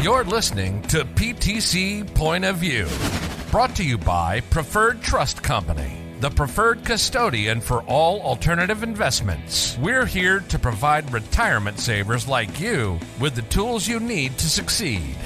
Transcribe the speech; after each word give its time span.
You're 0.00 0.22
listening 0.22 0.82
to 0.82 1.04
PTC 1.04 2.14
Point 2.14 2.44
of 2.44 2.58
View, 2.58 2.86
brought 3.50 3.74
to 3.74 3.84
you 3.84 3.98
by 3.98 4.38
Preferred 4.42 5.02
Trust 5.02 5.42
Company, 5.42 5.90
the 6.20 6.30
preferred 6.30 6.84
custodian 6.84 7.60
for 7.60 7.82
all 7.82 8.20
alternative 8.22 8.82
investments. 8.82 9.78
We're 9.78 10.06
here 10.06 10.40
to 10.40 10.58
provide 10.58 11.12
retirement 11.12 11.78
savers 11.78 12.26
like 12.26 12.60
you 12.60 12.98
with 13.20 13.34
the 13.34 13.42
tools 13.42 13.86
you 13.86 14.00
need 14.00 14.36
to 14.38 14.50
succeed. 14.50 15.16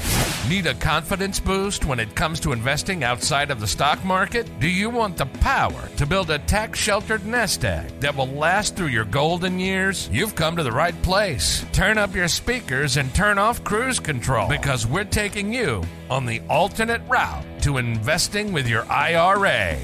Need 0.48 0.66
a 0.66 0.74
confidence 0.74 1.40
boost 1.40 1.84
when 1.84 2.00
it 2.00 2.14
comes 2.14 2.40
to 2.40 2.52
investing 2.52 3.04
outside 3.04 3.50
of 3.50 3.60
the 3.60 3.66
stock 3.66 4.04
market? 4.04 4.48
Do 4.60 4.68
you 4.68 4.90
want 4.90 5.16
the 5.16 5.26
power 5.26 5.88
to 5.96 6.06
build 6.06 6.30
a 6.30 6.40
tax 6.40 6.78
sheltered 6.78 7.24
nest 7.24 7.64
egg 7.64 7.88
that 8.00 8.14
will 8.14 8.26
last 8.26 8.76
through 8.76 8.88
your 8.88 9.04
golden 9.04 9.58
years? 9.58 10.10
You've 10.12 10.34
come 10.34 10.56
to 10.56 10.62
the 10.62 10.72
right 10.72 11.00
place. 11.02 11.64
Turn 11.72 11.96
up 11.96 12.14
your 12.14 12.28
speakers 12.28 12.96
and 12.96 13.14
turn 13.14 13.38
off 13.38 13.64
cruise 13.64 14.00
control 14.00 14.48
because 14.48 14.86
we're 14.86 15.04
taking 15.04 15.54
you 15.54 15.84
on 16.10 16.26
the 16.26 16.42
alternate 16.50 17.02
route 17.08 17.44
to 17.62 17.78
investing 17.78 18.52
with 18.52 18.68
your 18.68 18.84
IRA. 18.90 19.78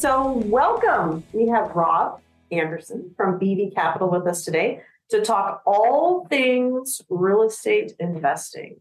So, 0.00 0.32
welcome. 0.46 1.24
We 1.34 1.48
have 1.48 1.76
Rob 1.76 2.22
Anderson 2.50 3.12
from 3.18 3.38
BV 3.38 3.74
Capital 3.74 4.08
with 4.08 4.26
us 4.26 4.46
today 4.46 4.80
to 5.10 5.20
talk 5.20 5.60
all 5.66 6.26
things 6.26 7.02
real 7.10 7.42
estate 7.42 7.92
investing. 7.98 8.80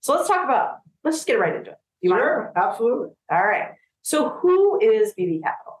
So, 0.00 0.14
let's 0.16 0.26
talk 0.26 0.44
about, 0.44 0.78
let's 1.04 1.18
just 1.18 1.28
get 1.28 1.38
right 1.38 1.54
into 1.54 1.70
it. 1.70 1.78
You 2.00 2.10
sure, 2.10 2.52
mind? 2.52 2.52
absolutely. 2.56 3.10
All 3.30 3.46
right. 3.46 3.74
So, 4.02 4.30
who 4.30 4.80
is 4.80 5.14
BV 5.16 5.44
Capital? 5.44 5.74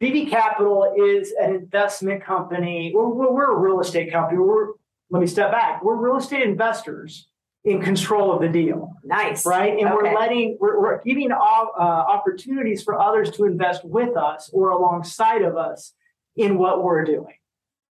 BV 0.00 0.30
Capital 0.30 0.94
is 0.96 1.34
an 1.38 1.54
investment 1.54 2.24
company. 2.24 2.90
We're, 2.94 3.30
we're 3.30 3.52
a 3.52 3.58
real 3.58 3.78
estate 3.80 4.10
company. 4.10 4.38
We're, 4.38 4.68
let 5.10 5.20
me 5.20 5.26
step 5.26 5.52
back. 5.52 5.84
We're 5.84 5.96
real 5.96 6.16
estate 6.16 6.44
investors 6.44 7.26
in 7.64 7.82
control 7.82 8.32
of 8.32 8.40
the 8.40 8.48
deal. 8.48 8.94
Nice. 9.04 9.44
Right. 9.44 9.78
And 9.78 9.88
okay. 9.88 9.94
we're 9.94 10.14
letting, 10.14 10.58
we're, 10.60 10.80
we're 10.80 11.02
giving 11.02 11.32
uh, 11.32 11.36
opportunities 11.36 12.82
for 12.82 12.98
others 12.98 13.30
to 13.32 13.44
invest 13.44 13.84
with 13.84 14.16
us 14.16 14.50
or 14.52 14.70
alongside 14.70 15.42
of 15.42 15.56
us 15.56 15.92
in 16.36 16.58
what 16.58 16.82
we're 16.82 17.04
doing. 17.04 17.34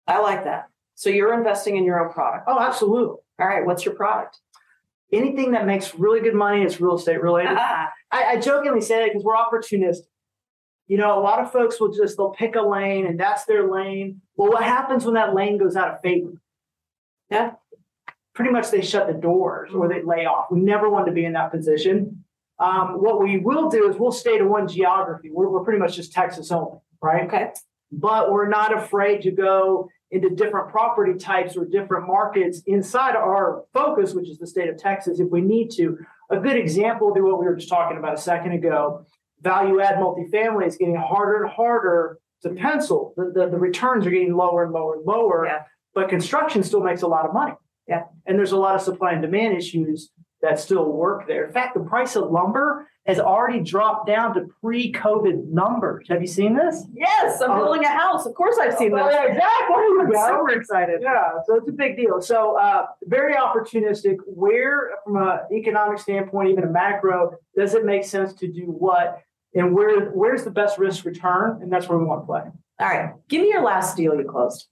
I 0.08 0.20
like 0.20 0.46
that. 0.46 0.70
So 0.96 1.10
you're 1.10 1.34
investing 1.34 1.78
in 1.78 1.84
your 1.84 2.04
own 2.04 2.14
product. 2.14 2.46
Oh, 2.48 2.60
absolutely. 2.60 3.18
All 3.40 3.48
right. 3.48 3.66
What's 3.66 3.86
your 3.86 3.94
product? 3.94 4.40
Anything 5.12 5.52
that 5.52 5.66
makes 5.66 5.96
really 5.96 6.22
good 6.22 6.34
money 6.34 6.64
is 6.64 6.82
real 6.82 6.96
estate 6.96 7.22
related. 7.22 7.58
I, 7.58 7.90
I 8.12 8.40
jokingly 8.40 8.82
say 8.82 9.04
it 9.04 9.10
because 9.10 9.24
we're 9.24 9.36
opportunistic. 9.36 10.08
You 10.88 10.98
know, 10.98 11.20
a 11.20 11.22
lot 11.22 11.40
of 11.40 11.52
folks 11.52 11.82
will 11.82 11.92
just 11.92 12.16
they'll 12.16 12.32
pick 12.32 12.56
a 12.56 12.62
lane 12.62 13.06
and 13.06 13.20
that's 13.20 13.44
their 13.44 13.70
lane. 13.70 14.22
Well, 14.38 14.52
what 14.52 14.64
happens 14.64 15.04
when 15.04 15.16
that 15.16 15.36
lane 15.36 15.58
goes 15.58 15.76
out 15.76 15.94
of 15.94 16.02
favor? 16.02 16.32
Yeah 17.30 17.52
pretty 18.38 18.52
much 18.52 18.70
they 18.70 18.82
shut 18.82 19.08
the 19.08 19.14
doors 19.14 19.72
or 19.74 19.90
they 19.90 20.04
lay 20.04 20.28
off. 20.28 20.46
We 20.52 20.60
never 20.60 20.92
want 20.92 21.08
to 21.08 21.12
be 21.12 21.26
in 21.26 21.34
that 21.34 21.52
position. 21.52 22.24
Um, 22.60 23.02
what 23.02 23.20
we 23.20 23.40
will 23.40 23.68
do 23.68 23.90
is 23.90 23.98
we'll 23.98 24.12
stay 24.12 24.38
to 24.38 24.46
one 24.46 24.68
geography. 24.68 25.32
We're, 25.32 25.50
we're 25.50 25.64
pretty 25.64 25.80
much 25.80 25.96
just 25.96 26.14
Texas 26.14 26.52
only, 26.52 26.78
right? 27.02 27.26
Okay. 27.26 27.50
But 27.92 28.32
we're 28.32 28.48
not 28.48 28.78
afraid 28.78 29.24
to 29.24 29.32
go 29.32 29.90
into 30.12 30.30
different 30.30 30.70
property 30.70 31.16
types 31.18 31.58
or 31.58 31.66
different 31.66 32.06
markets 32.06 32.62
inside 32.68 33.16
our 33.16 33.64
focus, 33.74 34.14
which 34.14 34.30
is 34.30 34.38
the 34.38 34.46
state 34.46 34.70
of 34.70 34.78
Texas, 34.78 35.20
if 35.20 35.30
we 35.32 35.42
need 35.42 35.72
to. 35.72 35.98
A 36.30 36.38
good 36.38 36.58
example 36.58 37.12
be 37.16 37.22
what 37.22 37.40
we 37.40 37.46
were 37.46 37.56
just 37.56 37.70
talking 37.70 37.98
about 37.98 38.14
a 38.14 38.22
second 38.22 38.52
ago. 38.52 39.04
Value 39.42 39.82
add 39.82 39.96
multifamily 39.96 40.68
is 40.68 40.78
getting 40.78 40.96
harder 40.96 41.44
and 41.44 41.52
harder 41.52 42.20
to 42.44 42.52
pencil. 42.52 43.16
The, 43.18 43.32
the, 43.34 43.50
the 43.50 43.58
returns 43.58 44.06
are 44.06 44.12
getting 44.12 44.36
lower 44.36 44.64
and 44.64 44.74
lower 44.74 44.98
and 44.98 45.06
lower, 45.08 45.48
yeah. 45.48 45.64
but 45.96 46.08
construction 46.08 46.62
still 46.62 46.84
makes 46.84 47.02
a 47.02 47.08
lot 47.08 47.26
of 47.26 47.34
money. 47.34 47.54
Yeah. 47.88 48.04
And 48.26 48.38
there's 48.38 48.52
a 48.52 48.58
lot 48.58 48.76
of 48.76 48.82
supply 48.82 49.14
and 49.14 49.22
demand 49.22 49.58
issues 49.58 50.12
that 50.42 50.60
still 50.60 50.92
work 50.92 51.28
there. 51.28 51.46
In 51.46 51.52
fact, 51.52 51.74
the 51.74 51.84
price 51.84 52.16
of 52.16 52.30
lumber 52.30 52.88
has 53.08 53.20
already 53.20 53.62
dropped 53.62 54.06
down 54.06 54.36
to 54.36 54.48
pre-COVID 54.62 55.48
numbers. 55.48 56.08
Have 56.10 56.22
you 56.22 56.28
seen 56.28 56.56
this? 56.56 56.86
Yes, 56.94 57.42
I'm 57.42 57.52
oh. 57.52 57.64
building 57.64 57.86
a 57.86 57.90
house. 57.90 58.26
Of 58.26 58.36
course, 58.36 58.58
I've 58.62 58.78
seen 58.78 58.94
oh, 58.94 58.98
this. 58.98 59.14
Yeah, 59.14 59.24
exactly. 59.24 59.76
I'm 60.02 60.12
super 60.12 60.50
excited. 60.60 61.00
Yeah, 61.02 61.30
so 61.46 61.56
it's 61.56 61.70
a 61.70 61.72
big 61.72 61.96
deal. 61.96 62.22
So 62.22 62.58
uh, 62.58 62.88
very 63.04 63.34
opportunistic. 63.34 64.18
Where, 64.28 64.92
from 65.06 65.16
an 65.18 65.40
economic 65.54 66.00
standpoint, 66.00 66.50
even 66.50 66.66
a 66.66 66.70
macro, 66.70 67.38
does 67.56 67.74
it 67.74 67.86
make 67.86 68.04
sense 68.04 68.34
to 68.34 68.52
do 68.52 68.64
what? 68.64 69.22
And 69.56 69.74
where 69.74 70.10
where's 70.12 70.44
the 70.44 70.52
best 70.52 70.78
risk 70.78 71.06
return? 71.06 71.62
And 71.62 71.72
that's 71.72 71.88
where 71.88 71.98
we 71.98 72.04
want 72.04 72.24
to 72.24 72.26
play. 72.26 72.42
All 72.80 72.88
right. 72.88 73.14
Give 73.30 73.42
me 73.42 73.50
your 73.50 73.64
last 73.64 73.96
deal 73.96 74.16
you 74.16 74.26
closed. 74.26 74.68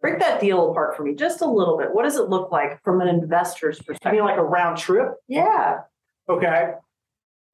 Break 0.00 0.20
that 0.20 0.40
deal 0.40 0.70
apart 0.70 0.96
for 0.96 1.02
me 1.02 1.14
just 1.14 1.40
a 1.40 1.46
little 1.46 1.76
bit. 1.76 1.92
What 1.92 2.04
does 2.04 2.16
it 2.16 2.28
look 2.28 2.52
like 2.52 2.82
from 2.84 3.00
an 3.00 3.08
investor's 3.08 3.78
perspective? 3.78 4.08
I 4.08 4.12
mean, 4.12 4.24
like 4.24 4.38
a 4.38 4.44
round 4.44 4.78
trip? 4.78 5.14
Yeah. 5.26 5.80
Okay. 6.28 6.72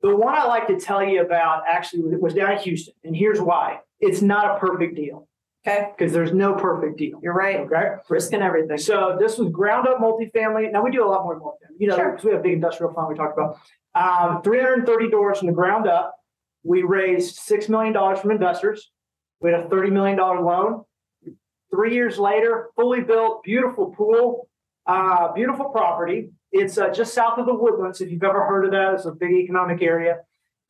The 0.03 0.15
one 0.15 0.35
I 0.35 0.45
like 0.45 0.67
to 0.67 0.79
tell 0.79 1.03
you 1.03 1.23
about 1.23 1.63
actually 1.67 2.03
was 2.17 2.35
down 2.35 2.53
in 2.53 2.59
Houston, 2.59 2.93
and 3.05 3.17
here's 3.17 3.41
why. 3.41 3.79
It's 4.01 4.21
not 4.21 4.57
a 4.57 4.59
perfect 4.59 4.97
deal. 4.97 5.27
Okay. 5.67 5.89
Because 5.97 6.13
there's 6.13 6.33
no 6.33 6.55
perfect 6.55 6.99
deal. 6.99 7.19
You're 7.23 7.33
right. 7.33 7.61
Okay. 7.61 7.95
Risk 8.11 8.35
and 8.35 8.43
everything. 8.43 8.77
So 8.77 9.17
this 9.19 9.39
was 9.39 9.49
ground 9.49 9.89
up 9.89 9.99
multifamily. 9.99 10.71
Now 10.71 10.85
we 10.85 10.91
do 10.91 11.03
a 11.03 11.09
lot 11.09 11.25
more 11.25 11.41
multifamily. 11.41 11.79
You 11.79 11.89
know, 11.89 11.97
sure. 11.97 12.19
we 12.23 12.33
have 12.33 12.43
big 12.43 12.53
industrial 12.53 12.93
fund 12.93 13.09
we 13.09 13.15
talked 13.15 13.39
about. 13.39 13.59
Um, 13.95 14.43
330 14.43 15.09
doors 15.09 15.39
from 15.39 15.47
the 15.47 15.55
ground 15.55 15.89
up. 15.89 16.15
We 16.65 16.83
raised 16.83 17.39
$6 17.39 17.69
million 17.71 17.95
from 18.17 18.31
investors. 18.31 18.91
We 19.41 19.51
had 19.53 19.61
a 19.61 19.69
$30 19.69 19.91
million 19.93 20.19
loan. 20.19 20.85
Three 21.75 21.95
years 21.95 22.19
later, 22.19 22.69
fully 22.77 23.01
built, 23.01 23.43
beautiful 23.43 23.93
pool, 23.97 24.49
uh, 24.87 25.33
beautiful 25.33 25.71
property. 25.71 26.31
It's 26.53 26.79
uh, 26.79 26.91
just 26.91 27.15
south 27.15 27.39
of 27.39 27.47
the 27.47 27.55
Woodlands. 27.55 28.01
If 28.01 28.13
you've 28.13 28.23
ever 28.23 28.47
heard 28.47 28.65
of 28.65 28.71
that, 28.71 28.95
it's 28.95 29.07
a 29.07 29.11
big 29.11 29.33
economic 29.33 29.83
area. 29.83 30.19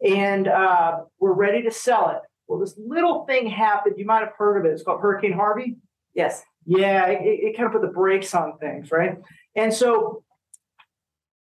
And 0.03 0.48
uh, 0.48 1.00
we're 1.19 1.34
ready 1.34 1.62
to 1.62 1.70
sell 1.70 2.09
it. 2.10 2.20
Well, 2.47 2.59
this 2.59 2.75
little 2.78 3.26
thing 3.26 3.48
happened. 3.48 3.97
You 3.98 4.06
might 4.06 4.20
have 4.20 4.32
heard 4.38 4.59
of 4.59 4.64
it. 4.64 4.72
It's 4.72 4.82
called 4.82 5.03
Hurricane 5.03 5.34
Harvey. 5.34 5.76
Yes. 6.14 6.43
Yeah, 6.64 7.06
it, 7.09 7.20
it 7.22 7.56
kind 7.56 7.66
of 7.66 7.72
put 7.72 7.82
the 7.82 7.93
brakes 7.93 8.34
on 8.34 8.56
things, 8.56 8.91
right? 8.91 9.19
And 9.54 9.75
so 9.75 10.25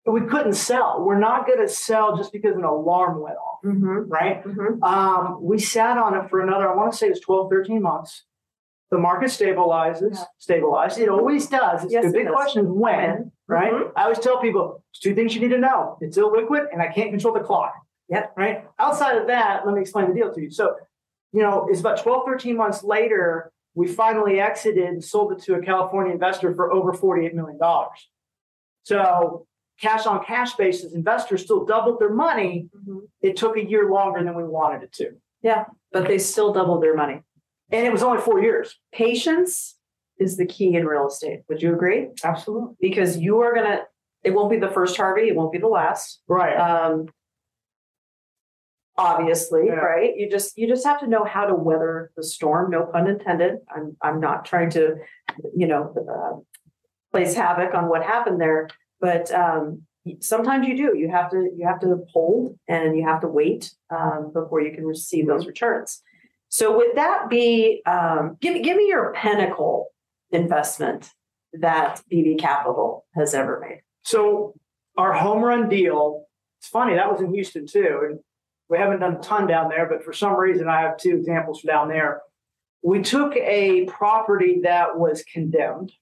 we 0.06 0.22
couldn't 0.22 0.54
sell. 0.54 1.04
We're 1.04 1.20
not 1.20 1.46
going 1.46 1.60
to 1.60 1.68
sell 1.68 2.16
just 2.16 2.32
because 2.32 2.56
an 2.56 2.64
alarm 2.64 3.20
went 3.20 3.36
off, 3.36 3.60
mm-hmm. 3.64 4.08
right? 4.10 4.42
Mm-hmm. 4.42 4.82
Um, 4.82 5.38
we 5.40 5.60
sat 5.60 5.98
on 5.98 6.16
it 6.16 6.28
for 6.30 6.40
another, 6.40 6.68
I 6.68 6.74
want 6.74 6.90
to 6.90 6.98
say 6.98 7.06
it 7.06 7.10
was 7.10 7.20
12, 7.20 7.48
13 7.48 7.80
months 7.80 8.24
the 8.92 8.98
market 8.98 9.30
stabilizes, 9.30 10.18
yeah. 10.18 10.24
stabilizes. 10.38 10.98
It 10.98 11.08
always 11.08 11.46
does. 11.46 11.82
It's 11.82 11.94
yes, 11.94 12.04
the 12.04 12.12
big 12.12 12.28
question 12.28 12.66
is 12.66 12.70
when, 12.70 12.98
when. 12.98 13.32
right? 13.48 13.72
Mm-hmm. 13.72 13.98
I 13.98 14.02
always 14.02 14.18
tell 14.18 14.38
people 14.38 14.84
there's 14.92 15.00
two 15.00 15.14
things 15.14 15.34
you 15.34 15.40
need 15.40 15.54
to 15.54 15.58
know. 15.58 15.96
It's 16.02 16.18
illiquid 16.18 16.66
and 16.70 16.82
I 16.82 16.88
can't 16.88 17.08
control 17.08 17.32
the 17.32 17.40
clock. 17.40 17.72
Yep. 18.10 18.34
Right. 18.36 18.64
Outside 18.78 19.16
of 19.16 19.28
that, 19.28 19.64
let 19.64 19.74
me 19.74 19.80
explain 19.80 20.08
the 20.08 20.14
deal 20.14 20.30
to 20.34 20.42
you. 20.42 20.50
So, 20.50 20.76
you 21.32 21.40
know, 21.40 21.66
it's 21.70 21.80
about 21.80 22.02
12, 22.02 22.26
13 22.26 22.54
months 22.54 22.84
later, 22.84 23.50
we 23.74 23.88
finally 23.88 24.38
exited 24.40 24.84
and 24.84 25.02
sold 25.02 25.32
it 25.32 25.42
to 25.44 25.54
a 25.54 25.62
California 25.62 26.12
investor 26.12 26.54
for 26.54 26.70
over 26.70 26.92
$48 26.92 27.32
million. 27.32 27.58
So 28.82 29.46
cash 29.80 30.04
on 30.04 30.22
cash 30.22 30.52
basis, 30.56 30.92
investors 30.92 31.44
still 31.44 31.64
doubled 31.64 31.98
their 31.98 32.12
money. 32.12 32.68
Mm-hmm. 32.76 32.98
It 33.22 33.38
took 33.38 33.56
a 33.56 33.64
year 33.64 33.90
longer 33.90 34.22
than 34.22 34.34
we 34.34 34.44
wanted 34.44 34.82
it 34.82 34.92
to. 34.94 35.12
Yeah, 35.40 35.64
but 35.92 36.06
they 36.06 36.18
still 36.18 36.52
doubled 36.52 36.82
their 36.82 36.94
money. 36.94 37.22
And 37.72 37.86
it 37.86 37.92
was 37.92 38.02
only 38.02 38.20
four 38.20 38.40
years. 38.40 38.78
Patience 38.92 39.76
is 40.18 40.36
the 40.36 40.46
key 40.46 40.76
in 40.76 40.86
real 40.86 41.06
estate. 41.08 41.40
Would 41.48 41.62
you 41.62 41.72
agree? 41.74 42.08
Absolutely. 42.22 42.76
Because 42.80 43.16
you 43.18 43.40
are 43.40 43.54
going 43.54 43.66
to, 43.66 43.82
it 44.22 44.30
won't 44.32 44.50
be 44.50 44.58
the 44.58 44.70
first 44.70 44.96
Harvey, 44.96 45.28
it 45.28 45.34
won't 45.34 45.52
be 45.52 45.58
the 45.58 45.66
last. 45.68 46.20
Right. 46.28 46.54
Um, 46.54 47.06
obviously, 48.96 49.66
Yeah. 49.66 49.74
right? 49.74 50.14
You 50.16 50.30
just 50.30 50.56
you 50.56 50.68
just 50.68 50.84
have 50.86 51.00
to 51.00 51.06
know 51.06 51.24
how 51.24 51.46
to 51.46 51.54
weather 51.54 52.12
the 52.16 52.22
storm. 52.22 52.70
No 52.70 52.84
pun 52.86 53.08
intended. 53.08 53.58
I'm 53.74 53.96
I'm 54.02 54.20
not 54.20 54.44
trying 54.44 54.70
to, 54.70 54.96
you 55.56 55.66
know, 55.66 55.94
uh, 55.96 56.40
place 57.10 57.34
havoc 57.34 57.74
on 57.74 57.88
what 57.88 58.02
happened 58.02 58.40
there, 58.40 58.68
but 59.00 59.32
um, 59.32 59.82
sometimes 60.20 60.66
you 60.68 60.76
do. 60.76 60.96
You 60.96 61.10
have 61.10 61.30
to 61.30 61.50
you 61.56 61.66
have 61.66 61.80
to 61.80 62.04
hold 62.12 62.58
and 62.68 62.96
you 62.96 63.04
have 63.06 63.22
to 63.22 63.28
wait 63.28 63.72
um, 63.90 64.30
before 64.32 64.60
you 64.60 64.72
can 64.74 64.84
receive 64.86 65.26
those 65.26 65.46
returns. 65.46 66.02
So 66.52 66.76
would 66.76 66.96
that 66.96 67.30
be 67.30 67.80
um, 67.86 68.36
give 68.42 68.62
give 68.62 68.76
me 68.76 68.86
your 68.86 69.14
pinnacle 69.14 69.86
investment 70.32 71.08
that 71.54 72.02
BV 72.12 72.38
Capital 72.38 73.06
has 73.14 73.32
ever 73.32 73.58
made? 73.58 73.80
So 74.02 74.54
our 74.98 75.14
home 75.14 75.42
run 75.42 75.70
deal. 75.70 76.26
It's 76.60 76.68
funny 76.68 76.94
that 76.94 77.10
was 77.10 77.22
in 77.22 77.32
Houston 77.32 77.66
too, 77.66 78.00
and 78.04 78.18
we 78.68 78.76
haven't 78.76 79.00
done 79.00 79.16
a 79.16 79.20
ton 79.20 79.46
down 79.46 79.70
there, 79.70 79.88
but 79.88 80.04
for 80.04 80.12
some 80.12 80.36
reason 80.36 80.68
I 80.68 80.82
have 80.82 80.98
two 80.98 81.16
examples 81.16 81.60
from 81.60 81.68
down 81.68 81.88
there. 81.88 82.20
We 82.82 83.00
took 83.00 83.34
a 83.34 83.86
property 83.86 84.60
that 84.64 84.98
was 84.98 85.24
condemned 85.24 85.92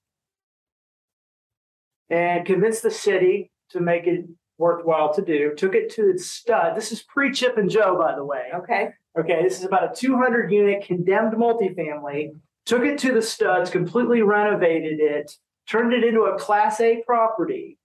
and 2.09 2.45
convinced 2.45 2.83
the 2.83 2.91
city 2.91 3.51
to 3.69 3.79
make 3.79 4.05
it 4.05 4.25
worthwhile 4.57 5.13
to 5.13 5.21
do. 5.21 5.55
Took 5.55 5.75
it 5.75 5.91
to 5.91 6.09
its 6.09 6.29
stud. 6.29 6.75
This 6.75 6.91
is 6.91 7.01
pre 7.01 7.31
Chip 7.31 7.57
and 7.57 7.69
Jo, 7.69 7.97
by 7.97 8.15
the 8.15 8.25
way. 8.25 8.47
Okay. 8.53 8.89
Okay, 9.19 9.43
this 9.43 9.59
is 9.59 9.65
about 9.65 9.91
a 9.91 9.95
200 9.95 10.51
unit 10.51 10.85
condemned 10.85 11.33
multifamily. 11.33 12.31
Took 12.65 12.83
it 12.83 12.97
to 12.99 13.11
the 13.13 13.21
studs, 13.21 13.69
completely 13.69 14.21
renovated 14.21 14.99
it, 14.99 15.31
turned 15.67 15.93
it 15.93 16.03
into 16.03 16.21
a 16.23 16.37
Class 16.37 16.79
A 16.79 17.01
property. 17.05 17.77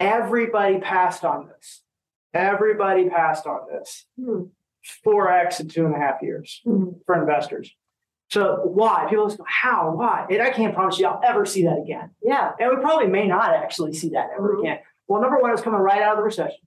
Everybody 0.00 0.78
passed 0.78 1.24
on 1.24 1.48
this. 1.48 1.82
Everybody 2.32 3.08
passed 3.08 3.46
on 3.46 3.60
this. 3.70 4.06
Hmm. 4.22 4.44
4x 5.04 5.60
in 5.60 5.68
two 5.68 5.84
and 5.86 5.94
a 5.94 5.98
half 5.98 6.22
years 6.22 6.60
Hmm. 6.64 6.90
for 7.04 7.20
investors. 7.20 7.74
So 8.30 8.60
why? 8.64 9.06
People 9.10 9.26
just 9.26 9.38
go, 9.38 9.44
how? 9.46 9.90
Why? 9.94 10.26
And 10.30 10.40
I 10.40 10.50
can't 10.50 10.74
promise 10.74 10.98
you 10.98 11.06
I'll 11.06 11.20
ever 11.24 11.44
see 11.44 11.64
that 11.64 11.78
again. 11.78 12.10
Yeah. 12.22 12.52
And 12.60 12.70
we 12.70 12.76
probably 12.82 13.08
may 13.08 13.26
not 13.26 13.54
actually 13.54 13.92
see 13.94 14.10
that 14.10 14.30
ever 14.36 14.54
Mhm. 14.56 14.60
again. 14.60 14.78
Well, 15.08 15.20
number 15.20 15.38
one, 15.38 15.50
it 15.50 15.54
was 15.54 15.62
coming 15.62 15.80
right 15.80 16.00
out 16.02 16.12
of 16.12 16.18
the 16.18 16.22
recession. 16.24 16.60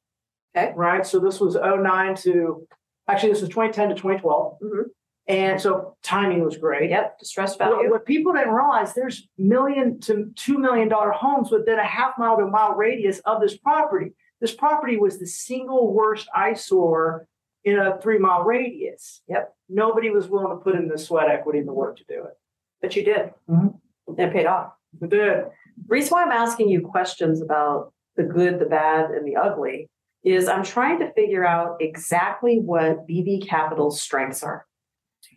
Okay. 0.55 0.73
Right. 0.75 1.05
So 1.05 1.19
this 1.19 1.39
was 1.39 1.55
09 1.55 2.15
to 2.15 2.67
actually 3.11 3.29
this 3.29 3.41
was 3.41 3.49
2010 3.49 3.89
to 3.89 3.95
2012. 3.95 4.57
Mhm. 4.61 4.83
And 5.27 5.61
so 5.61 5.95
timing 6.01 6.43
was 6.43 6.57
great. 6.57 6.89
Yep. 6.89 7.19
Distressed 7.19 7.59
What, 7.59 7.69
value. 7.69 7.91
what 7.91 8.05
people 8.05 8.33
didn't 8.33 8.53
realize 8.53 8.93
there's 8.93 9.27
million 9.37 9.99
to 10.01 10.31
two 10.35 10.57
million 10.57 10.87
dollar 10.89 11.11
homes 11.11 11.51
within 11.51 11.79
a 11.79 11.83
half 11.85 12.17
mile 12.17 12.37
to 12.37 12.43
a 12.43 12.47
mile 12.49 12.73
radius 12.75 13.19
of 13.19 13.39
this 13.41 13.57
property. 13.57 14.13
This 14.41 14.53
property 14.55 14.97
was 14.97 15.19
the 15.19 15.27
single 15.27 15.93
worst 15.93 16.27
eyesore 16.35 17.27
in 17.63 17.77
a 17.77 17.99
three 18.01 18.17
mile 18.17 18.43
radius. 18.43 19.21
Yep. 19.27 19.53
Nobody 19.69 20.09
was 20.09 20.27
willing 20.27 20.49
to 20.57 20.63
put 20.63 20.75
in 20.75 20.87
the 20.87 20.97
sweat 20.97 21.29
equity 21.29 21.59
and 21.59 21.67
the 21.67 21.73
work 21.73 21.97
to 21.97 22.03
do 22.09 22.23
it. 22.23 22.33
But 22.81 22.95
you 22.95 23.03
did. 23.05 23.31
Mhm. 23.49 23.79
It 24.17 24.33
paid 24.33 24.47
off. 24.47 24.73
We 24.99 25.07
did. 25.07 25.45
reason 25.87 26.09
why 26.15 26.23
I'm 26.23 26.31
asking 26.31 26.67
you 26.69 26.81
questions 26.81 27.41
about 27.41 27.93
the 28.15 28.23
good, 28.23 28.59
the 28.59 28.65
bad, 28.65 29.11
and 29.11 29.25
the 29.25 29.35
ugly 29.37 29.89
is 30.23 30.47
I'm 30.47 30.63
trying 30.63 30.99
to 30.99 31.11
figure 31.13 31.45
out 31.45 31.77
exactly 31.79 32.59
what 32.59 33.07
BV 33.07 33.47
Capital's 33.47 34.01
strengths 34.01 34.43
are. 34.43 34.65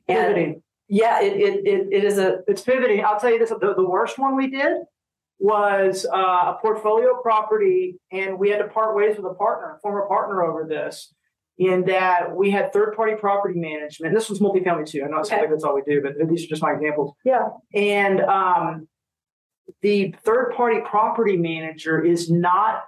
And 0.08 0.18
Pivoting. 0.18 0.62
yeah, 0.88 1.20
it, 1.22 1.32
it, 1.36 1.66
it, 1.66 1.88
it 1.92 2.04
is 2.04 2.18
a 2.18 2.38
It's 2.46 2.62
pivoting. 2.62 3.04
I'll 3.04 3.18
tell 3.18 3.30
you 3.32 3.38
this: 3.38 3.50
the, 3.50 3.74
the 3.74 3.88
worst 3.88 4.18
one 4.18 4.36
we 4.36 4.48
did 4.50 4.72
was 5.38 6.06
uh, 6.12 6.16
a 6.16 6.58
portfolio 6.60 7.20
property, 7.22 7.98
and 8.12 8.38
we 8.38 8.50
had 8.50 8.58
to 8.58 8.68
part 8.68 8.94
ways 8.94 9.16
with 9.16 9.26
a 9.26 9.34
partner, 9.34 9.76
a 9.76 9.80
former 9.80 10.06
partner, 10.06 10.42
over 10.42 10.66
this. 10.68 11.12
In 11.56 11.84
that 11.84 12.34
we 12.34 12.50
had 12.50 12.72
third-party 12.72 13.14
property 13.20 13.58
management. 13.60 14.12
This 14.12 14.28
was 14.28 14.40
multifamily 14.40 14.86
too. 14.88 15.04
I 15.04 15.06
know 15.08 15.18
it's 15.20 15.30
Okay. 15.30 15.42
like 15.42 15.50
that's 15.50 15.62
all 15.62 15.76
we 15.76 15.82
do, 15.86 16.02
but 16.02 16.14
these 16.28 16.44
are 16.44 16.48
just 16.48 16.62
my 16.62 16.72
examples. 16.72 17.14
yeah. 17.24 17.46
And 17.72 18.20
um, 18.22 18.88
the 19.80 20.12
third-party 20.24 20.80
property 20.84 21.36
manager 21.36 22.02
is 22.04 22.28
not 22.28 22.82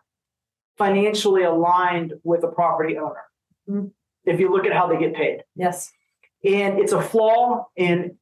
financially 0.79 1.43
aligned 1.43 2.15
with 2.25 2.45
a 2.45 2.49
property 2.49 2.99
owner. 2.99 3.23
Mhm. 3.69 3.93
If 4.25 4.41
you 4.41 4.51
look 4.51 4.67
at 4.67 4.73
how 4.73 4.87
they 4.89 4.99
get 4.99 5.15
paid 5.15 5.45
Yes. 5.55 5.93
and 6.45 6.79
it's 6.79 6.93
a 6.93 7.01
flaw 7.01 7.67
and 7.77 8.19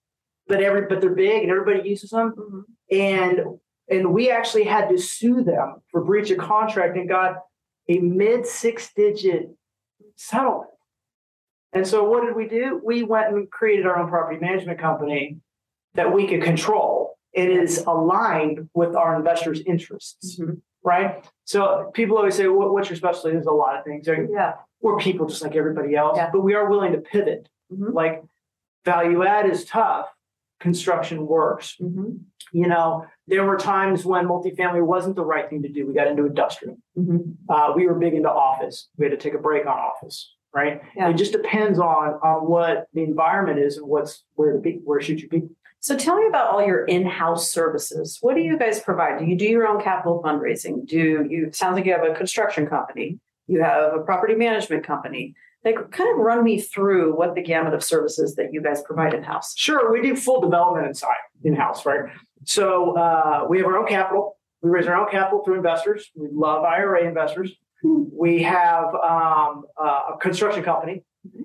but 0.46 0.62
every 0.62 0.82
but 0.86 1.00
they're 1.00 1.14
big 1.14 1.42
and 1.42 1.50
everybody 1.50 1.88
uses 1.88 2.10
them 2.10 2.34
Mhm. 2.36 2.64
and 2.90 3.58
and 3.88 4.12
we 4.14 4.30
actually 4.30 4.64
had 4.64 4.88
to 4.90 4.98
sue 4.98 5.42
them 5.42 5.82
for 5.90 6.02
breach 6.04 6.30
of 6.30 6.38
contract 6.38 6.96
and 6.96 7.08
got 7.08 7.42
a 7.88 7.98
mid 7.98 8.46
six 8.46 8.92
digit 8.94 9.50
settlement 10.16 10.70
and 11.72 11.86
so 11.86 12.04
what 12.08 12.24
did 12.24 12.36
we 12.36 12.46
do 12.46 12.80
we 12.84 13.02
went 13.02 13.28
and 13.34 13.50
created 13.50 13.86
our 13.86 13.98
own 13.98 14.08
property 14.08 14.38
management 14.38 14.78
company 14.78 15.40
that 15.94 16.12
we 16.12 16.26
could 16.28 16.42
control 16.42 17.18
it 17.32 17.48
is 17.50 17.78
aligned 17.86 18.68
with 18.74 18.94
our 18.94 19.16
investors 19.16 19.60
interests 19.66 20.38
Mhm. 20.38 20.60
Right 20.84 21.24
so 21.44 21.90
people 21.94 22.16
always 22.16 22.36
say 22.36 22.46
what, 22.46 22.72
what's 22.72 22.88
your 22.90 22.96
specialty 22.96 23.32
there's 23.32 23.46
a 23.46 23.50
lot 23.50 23.76
of 23.78 23.84
things 23.84 24.06
There- 24.06 24.28
Yeah. 24.30 24.52
we're 24.80 24.98
people 24.98 25.26
just 25.26 25.42
like 25.42 25.56
everybody 25.56 25.96
else 25.96 26.16
Yeah. 26.16 26.30
but 26.32 26.42
we 26.42 26.54
are 26.54 26.68
willing 26.68 26.92
to 26.92 26.98
pivot 26.98 27.48
Mhm. 27.72 27.92
like 27.94 28.22
value 28.84 29.24
add 29.24 29.48
is 29.48 29.64
tough 29.64 30.06
construction 30.60 31.26
works 31.26 31.76
Mhm. 31.80 32.20
you 32.52 32.68
know 32.68 33.06
there 33.26 33.44
were 33.44 33.56
times 33.56 34.04
when 34.04 34.28
multifamily 34.28 34.82
wasn't 34.84 35.16
the 35.16 35.24
right 35.24 35.48
thing 35.48 35.62
to 35.62 35.68
do 35.68 35.86
we 35.86 35.94
got 35.94 36.06
into 36.06 36.26
industrial 36.26 36.76
Mhm. 36.96 37.34
uh, 37.48 37.72
we 37.74 37.86
were 37.86 37.94
big 37.94 38.14
into 38.14 38.30
office 38.30 38.88
we 38.98 39.06
had 39.06 39.10
to 39.10 39.16
take 39.16 39.34
a 39.34 39.38
break 39.38 39.66
on 39.66 39.76
office 39.78 40.34
right 40.54 40.82
Yeah. 40.94 41.08
it 41.08 41.14
just 41.14 41.32
depends 41.32 41.78
on 41.78 42.14
on 42.22 42.46
what 42.46 42.86
the 42.92 43.02
environment 43.02 43.58
is 43.58 43.78
and 43.78 43.88
what's 43.88 44.22
where 44.34 44.52
to 44.52 44.58
be 44.58 44.80
where 44.84 45.00
should 45.00 45.20
you 45.20 45.28
be 45.28 45.48
So 45.84 45.94
tell 45.94 46.16
me 46.16 46.26
about 46.26 46.50
all 46.50 46.64
your 46.64 46.86
in-house 46.86 47.50
services. 47.50 48.16
What 48.22 48.36
do 48.36 48.40
you 48.40 48.58
guys 48.58 48.80
provide? 48.80 49.18
Do 49.18 49.26
you 49.26 49.36
do 49.36 49.44
your 49.44 49.68
own 49.68 49.82
capital 49.82 50.22
fundraising? 50.24 50.86
Do 50.86 51.26
you 51.28 51.50
sounds 51.52 51.76
like 51.76 51.84
you 51.84 51.92
have 51.92 52.10
a 52.10 52.14
construction 52.14 52.66
company, 52.66 53.18
you 53.48 53.60
have 53.62 53.92
a 53.92 53.98
property 53.98 54.34
management 54.34 54.86
company. 54.86 55.34
Like 55.62 55.74
kind 55.90 56.10
of 56.10 56.16
run 56.16 56.42
me 56.42 56.58
through 56.58 57.14
what 57.18 57.34
the 57.34 57.42
gamut 57.42 57.74
of 57.74 57.84
services 57.84 58.34
that 58.36 58.50
you 58.50 58.62
guys 58.62 58.80
provide 58.80 59.12
in-house. 59.12 59.52
Sure, 59.58 59.92
we 59.92 60.00
do 60.00 60.16
full 60.16 60.40
development 60.40 60.86
inside 60.86 61.18
in 61.42 61.54
house, 61.54 61.84
right? 61.84 62.08
So 62.44 62.96
uh, 62.96 63.44
we 63.46 63.58
have 63.58 63.66
our 63.66 63.76
own 63.76 63.86
capital. 63.86 64.38
We 64.62 64.70
raise 64.70 64.86
our 64.86 64.96
own 64.96 65.10
capital 65.10 65.44
through 65.44 65.56
investors. 65.56 66.10
We 66.16 66.28
love 66.32 66.64
IRA 66.64 67.06
investors. 67.06 67.52
We 67.82 68.42
have 68.44 68.86
um, 68.94 69.64
uh, 69.78 70.14
a 70.14 70.18
construction 70.18 70.64
company, 70.64 71.02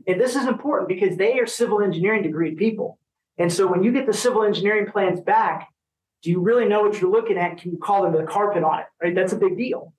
and 0.07 0.18
this 0.18 0.38
is 0.38 0.45
important 0.45 0.88
because 0.88 1.18
they 1.18 1.39
are 1.39 1.45
civil 1.45 1.81
engineering 1.81 2.24
degree 2.24 2.56
people. 2.56 3.00
And 3.39 3.51
so 3.51 3.65
when 3.65 3.83
you 3.83 3.91
get 3.91 4.06
the 4.06 4.13
civil 4.13 4.44
engineering 4.44 4.86
plans 4.91 5.21
back, 5.21 5.69
do 6.21 6.30
you 6.30 6.41
really 6.41 6.68
know 6.68 6.81
what 6.81 7.00
you're 7.00 7.09
looking 7.09 7.38
at? 7.38 7.57
Can 7.57 7.71
you 7.71 7.77
call 7.77 8.03
them 8.03 8.13
the 8.13 8.30
carpet 8.30 8.63
on 8.63 8.80
it? 8.80 8.86
Right, 9.01 9.15
that's 9.15 9.31
a 9.31 9.38
big 9.38 9.57
deal. 9.57 9.94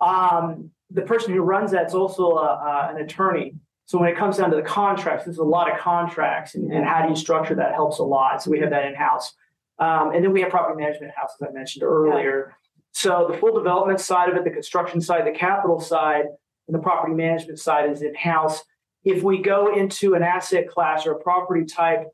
Um, 0.00 0.70
the 0.90 1.02
person 1.02 1.34
who 1.34 1.40
runs 1.40 1.72
that's 1.72 1.94
also 1.94 2.30
a, 2.30 2.44
uh, 2.44 2.92
an 2.94 3.02
attorney. 3.02 3.56
So 3.86 3.98
when 3.98 4.08
it 4.08 4.16
comes 4.16 4.36
down 4.36 4.50
to 4.50 4.56
the 4.56 4.62
contracts, 4.62 5.24
there's 5.24 5.38
a 5.38 5.44
lot 5.44 5.70
of 5.70 5.78
contracts, 5.78 6.54
and, 6.54 6.72
and 6.72 6.84
how 6.84 7.02
do 7.02 7.08
you 7.08 7.16
structure 7.16 7.54
that 7.56 7.74
helps 7.74 7.98
a 7.98 8.04
lot. 8.04 8.42
So 8.42 8.50
we 8.50 8.60
have 8.60 8.70
that 8.70 8.86
in 8.86 8.94
house, 8.94 9.32
um, 9.78 10.12
and 10.12 10.24
then 10.24 10.32
we 10.32 10.40
have 10.42 10.50
property 10.50 10.80
management 10.80 11.12
house, 11.16 11.30
as 11.40 11.48
I 11.48 11.52
mentioned 11.52 11.82
earlier. 11.84 12.56
So 12.92 13.28
the 13.30 13.36
full 13.38 13.54
development 13.54 14.00
side 14.00 14.28
of 14.28 14.36
it, 14.36 14.44
the 14.44 14.50
construction 14.50 15.00
side, 15.00 15.26
the 15.26 15.38
capital 15.38 15.80
side, 15.80 16.24
and 16.66 16.74
the 16.74 16.80
property 16.80 17.14
management 17.14 17.60
side 17.60 17.90
is 17.90 18.02
in 18.02 18.14
house. 18.14 18.62
If 19.04 19.22
we 19.22 19.42
go 19.42 19.76
into 19.76 20.14
an 20.14 20.22
asset 20.22 20.68
class 20.68 21.06
or 21.06 21.12
a 21.12 21.18
property 21.20 21.64
type 21.64 22.08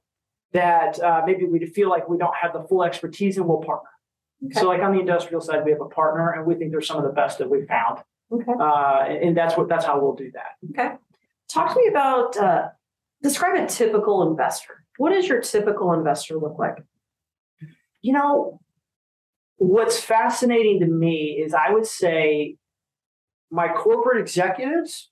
that 0.53 1.03
uh, 1.03 1.23
maybe 1.27 1.45
we 1.45 1.65
feel 1.67 1.89
like 1.89 2.09
we 2.09 2.19
don't 2.19 2.35
have 2.35 2.53
the 2.53 2.63
full 2.63 2.85
expertise 2.85 3.37
and 3.37 3.47
we'll 3.47 3.59
partner. 3.59 3.89
Okay. 4.45 4.61
So, 4.61 4.67
like 4.67 4.83
on 4.83 4.93
the 4.93 5.01
industrial 5.01 5.41
side, 5.41 5.65
we 5.65 5.71
have 5.71 5.81
a 5.81 5.89
partner, 5.89 6.33
and 6.33 6.47
we 6.47 6.55
think 6.55 6.73
they're 6.73 6.81
some 6.81 6.99
of 6.99 7.05
the 7.05 7.11
best 7.11 7.39
that 7.39 7.49
we've 7.49 7.67
found, 7.67 8.01
Okay. 8.33 8.53
uh, 8.59 9.05
and 9.09 9.19
and 9.29 9.37
that's 9.37 9.57
what 9.57 9.69
that's 9.69 9.85
how 9.85 10.01
we'll 10.01 10.15
do 10.15 10.33
that. 10.33 10.57
Okay. 10.71 10.97
Talk 11.49 11.75
to 11.75 11.81
me 11.81 11.87
about 11.89 12.37
uh, 12.37 12.69
describe 13.23 13.63
a 13.63 13.67
typical 13.67 14.29
investor. 14.29 14.85
What 14.97 15.11
does 15.11 15.29
your 15.29 15.41
typical 15.41 15.93
investor 15.93 16.37
look 16.37 16.59
like? 16.59 16.83
You 18.01 18.15
know, 18.15 18.61
what's 19.57 20.01
fascinating 20.01 20.81
to 20.81 20.87
me 20.87 21.41
is 21.45 21.55
I 21.55 21.71
would 21.73 21.87
say 21.87 22.56
my 23.51 23.69
corporate 23.69 24.21
executives 24.21 25.11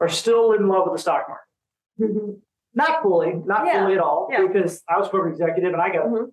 are 0.00 0.08
still 0.08 0.52
in 0.52 0.68
love 0.68 0.84
with 0.84 0.94
the 0.94 1.02
stock 1.02 1.26
market. 1.28 2.38
Not 2.74 3.02
fully, 3.02 3.34
not 3.44 3.66
Yeah, 3.66 3.80
fully 3.82 3.94
at 3.94 4.00
all, 4.00 4.28
yeah. 4.30 4.46
because 4.46 4.82
I 4.88 4.98
was 4.98 5.08
corporate 5.08 5.32
executive 5.34 5.72
and 5.72 5.80
I 5.82 5.90
got 5.90 6.06
Mhm. 6.06 6.32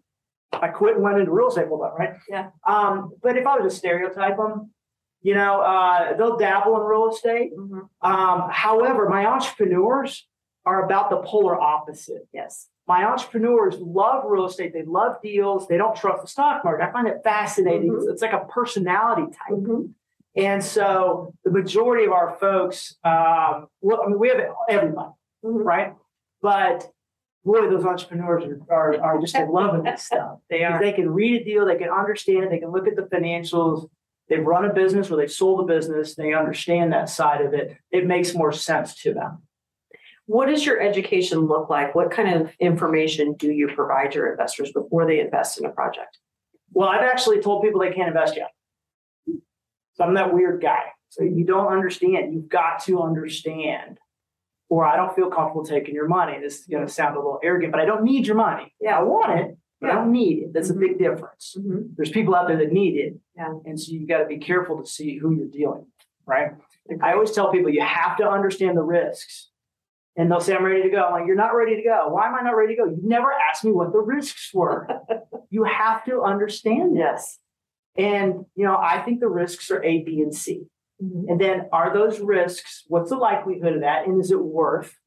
I 0.53 0.67
quit 0.67 0.95
and 0.95 1.03
went 1.03 1.17
into 1.17 1.31
real 1.31 1.47
estate 1.47 1.67
full 1.69 1.79
time, 1.79 1.93
right? 1.97 2.13
Yeah. 2.27 2.49
Um, 2.67 3.13
but 3.21 3.37
if 3.37 3.47
I 3.47 3.57
was 3.57 3.71
to 3.71 3.77
stereotype 3.77 4.35
them, 4.37 4.71
you 5.21 5.33
know, 5.33 5.61
uh, 5.61 6.13
they'll 6.17 6.35
dabble 6.37 6.75
in 6.75 6.83
real 6.83 7.07
estate. 7.09 7.55
Mhm. 7.55 7.87
Um, 8.01 8.49
however, 8.49 9.07
my 9.07 9.25
entrepreneurs 9.27 10.27
are 10.65 10.83
about 10.83 11.09
the 11.09 11.17
polar 11.17 11.59
opposite. 11.59 12.27
Yes. 12.33 12.67
My 12.87 13.05
entrepreneurs 13.05 13.79
love 13.79 14.25
real 14.25 14.45
estate. 14.45 14.73
They 14.73 14.83
love 14.83 15.21
deals. 15.21 15.67
They 15.67 15.77
don't 15.77 15.95
trust 15.95 16.21
the 16.23 16.27
stock 16.27 16.65
market. 16.65 16.83
I 16.83 16.91
find 16.91 17.07
it 17.07 17.21
fascinating. 17.23 17.91
Mhm. 17.93 18.09
It's, 18.11 18.21
like 18.21 18.33
a 18.33 18.45
personality 18.45 19.27
type. 19.27 19.57
Mhm. 19.57 19.93
And 20.35 20.61
so 20.63 21.33
the 21.45 21.51
majority 21.51 22.05
of 22.05 22.11
our 22.11 22.31
folks, 22.39 22.97
um, 23.05 23.67
well, 23.81 24.01
I 24.03 24.07
mean, 24.07 24.19
we 24.19 24.29
have 24.29 24.39
everybody, 24.67 25.11
Mhm. 25.45 25.63
right? 25.65 25.93
But 26.41 26.89
boy, 27.43 27.69
those 27.69 27.85
entrepreneurs 27.85 28.43
are, 28.69 29.01
are, 29.01 29.19
just 29.19 29.35
loving 29.49 29.83
this 29.83 30.05
stuff. 30.05 30.39
They 30.49 30.63
are. 30.63 30.81
They 30.81 30.93
can 30.93 31.09
read 31.09 31.41
a 31.41 31.43
deal, 31.43 31.65
they 31.65 31.77
can 31.77 31.89
understand 31.89 32.45
it, 32.45 32.49
they 32.49 32.59
can 32.59 32.71
look 32.71 32.87
at 32.87 32.95
the 32.95 33.03
financials. 33.03 33.89
They've 34.29 34.45
run 34.45 34.63
a 34.63 34.73
business 34.73 35.11
or 35.11 35.17
they've 35.17 35.31
sold 35.31 35.59
a 35.59 35.73
business, 35.73 36.15
they 36.15 36.33
understand 36.33 36.93
that 36.93 37.09
side 37.09 37.41
of 37.41 37.53
it. 37.53 37.77
It 37.91 38.07
makes 38.07 38.33
more 38.33 38.53
sense 38.53 38.95
to 39.01 39.13
them. 39.13 39.43
What 40.25 40.47
does 40.47 40.65
your 40.65 40.79
education 40.79 41.39
look 41.39 41.69
like? 41.69 41.93
What 41.93 42.11
kind 42.11 42.33
of 42.33 42.53
information 42.59 43.33
do 43.33 43.51
you 43.51 43.67
provide 43.67 44.15
your 44.15 44.31
investors 44.31 44.71
before 44.71 45.05
they 45.05 45.19
invest 45.19 45.59
in 45.59 45.65
a 45.65 45.69
project? 45.69 46.17
Well, 46.71 46.87
I've 46.87 47.03
actually 47.03 47.41
told 47.41 47.63
people 47.63 47.81
they 47.81 47.91
can't 47.91 48.07
invest 48.07 48.37
yet. 48.37 48.51
So 49.95 50.05
I'm 50.05 50.13
that 50.13 50.33
weird 50.33 50.61
guy. 50.61 50.83
So 51.09 51.23
you 51.23 51.43
don't 51.43 51.67
understand. 51.67 52.33
You've 52.33 52.47
got 52.47 52.81
to 52.85 53.01
understand. 53.01 53.99
Or 54.71 54.85
I 54.85 54.95
don't 54.95 55.13
feel 55.13 55.29
comfortable 55.29 55.65
taking 55.65 55.93
your 55.93 56.07
money. 56.07 56.39
This 56.41 56.61
is 56.61 56.65
going 56.65 56.87
to 56.87 56.91
sound 56.91 57.17
a 57.17 57.19
little 57.19 57.41
arrogant, 57.43 57.73
but 57.73 57.81
I 57.81 57.85
don't 57.85 58.03
need 58.03 58.25
your 58.25 58.37
money. 58.37 58.73
Yeah. 58.79 58.99
I 58.99 59.03
want 59.03 59.37
it, 59.37 59.57
but 59.81 59.89
I 59.89 59.95
don't 59.95 60.13
need 60.13 60.43
it. 60.43 60.53
That's 60.53 60.69
a 60.69 60.73
big 60.73 60.97
difference. 60.97 61.57
Mhm. 61.59 61.89
There's 61.97 62.09
people 62.09 62.33
out 62.33 62.47
there 62.47 62.55
that 62.55 62.71
need 62.71 62.95
it. 62.95 63.17
Yeah. 63.35 63.53
And 63.65 63.77
so 63.77 63.91
you've 63.91 64.07
got 64.07 64.19
to 64.19 64.25
be 64.27 64.37
careful 64.37 64.81
to 64.81 64.85
see 64.89 65.17
who 65.17 65.35
you're 65.35 65.49
dealing 65.49 65.79
with, 65.81 66.07
right? 66.25 66.51
I 67.01 67.11
always 67.11 67.31
tell 67.31 67.51
people 67.51 67.69
you 67.69 67.81
have 67.83 68.15
to 68.17 68.29
understand 68.29 68.77
the 68.77 68.81
risks. 68.83 69.49
And 70.15 70.31
they'll 70.31 70.39
say, 70.39 70.55
I'm 70.55 70.63
ready 70.63 70.83
to 70.83 70.89
go. 70.89 71.03
I'm 71.03 71.11
like, 71.11 71.27
you're 71.27 71.35
not 71.35 71.53
ready 71.53 71.75
to 71.75 71.83
go. 71.83 72.07
Why 72.07 72.27
am 72.27 72.35
I 72.35 72.41
not 72.41 72.55
ready 72.55 72.75
to 72.75 72.81
go? 72.81 72.89
You 72.89 72.99
never 73.03 73.33
asked 73.33 73.65
me 73.65 73.73
what 73.73 73.91
the 73.91 73.99
risks 73.99 74.51
were. 74.53 74.87
you 75.49 75.65
have 75.65 76.05
to 76.05 76.21
understand 76.21 76.95
this. 76.95 77.39
And, 77.97 78.45
you 78.55 78.63
know, 78.65 78.77
I 78.77 79.01
think 79.01 79.19
the 79.19 79.27
risks 79.27 79.69
are 79.69 79.83
A, 79.83 80.01
B, 80.03 80.21
and 80.21 80.33
C. 80.33 80.67
Mhm. 81.01 81.25
And 81.29 81.41
then 81.41 81.67
are 81.71 81.93
those 81.93 82.19
risks, 82.19 82.83
what's 82.87 83.09
the 83.09 83.17
likelihood 83.17 83.75
of 83.75 83.81
that? 83.81 84.07
And 84.07 84.19
is 84.21 84.31
it 84.31 84.39
worth 84.41 84.97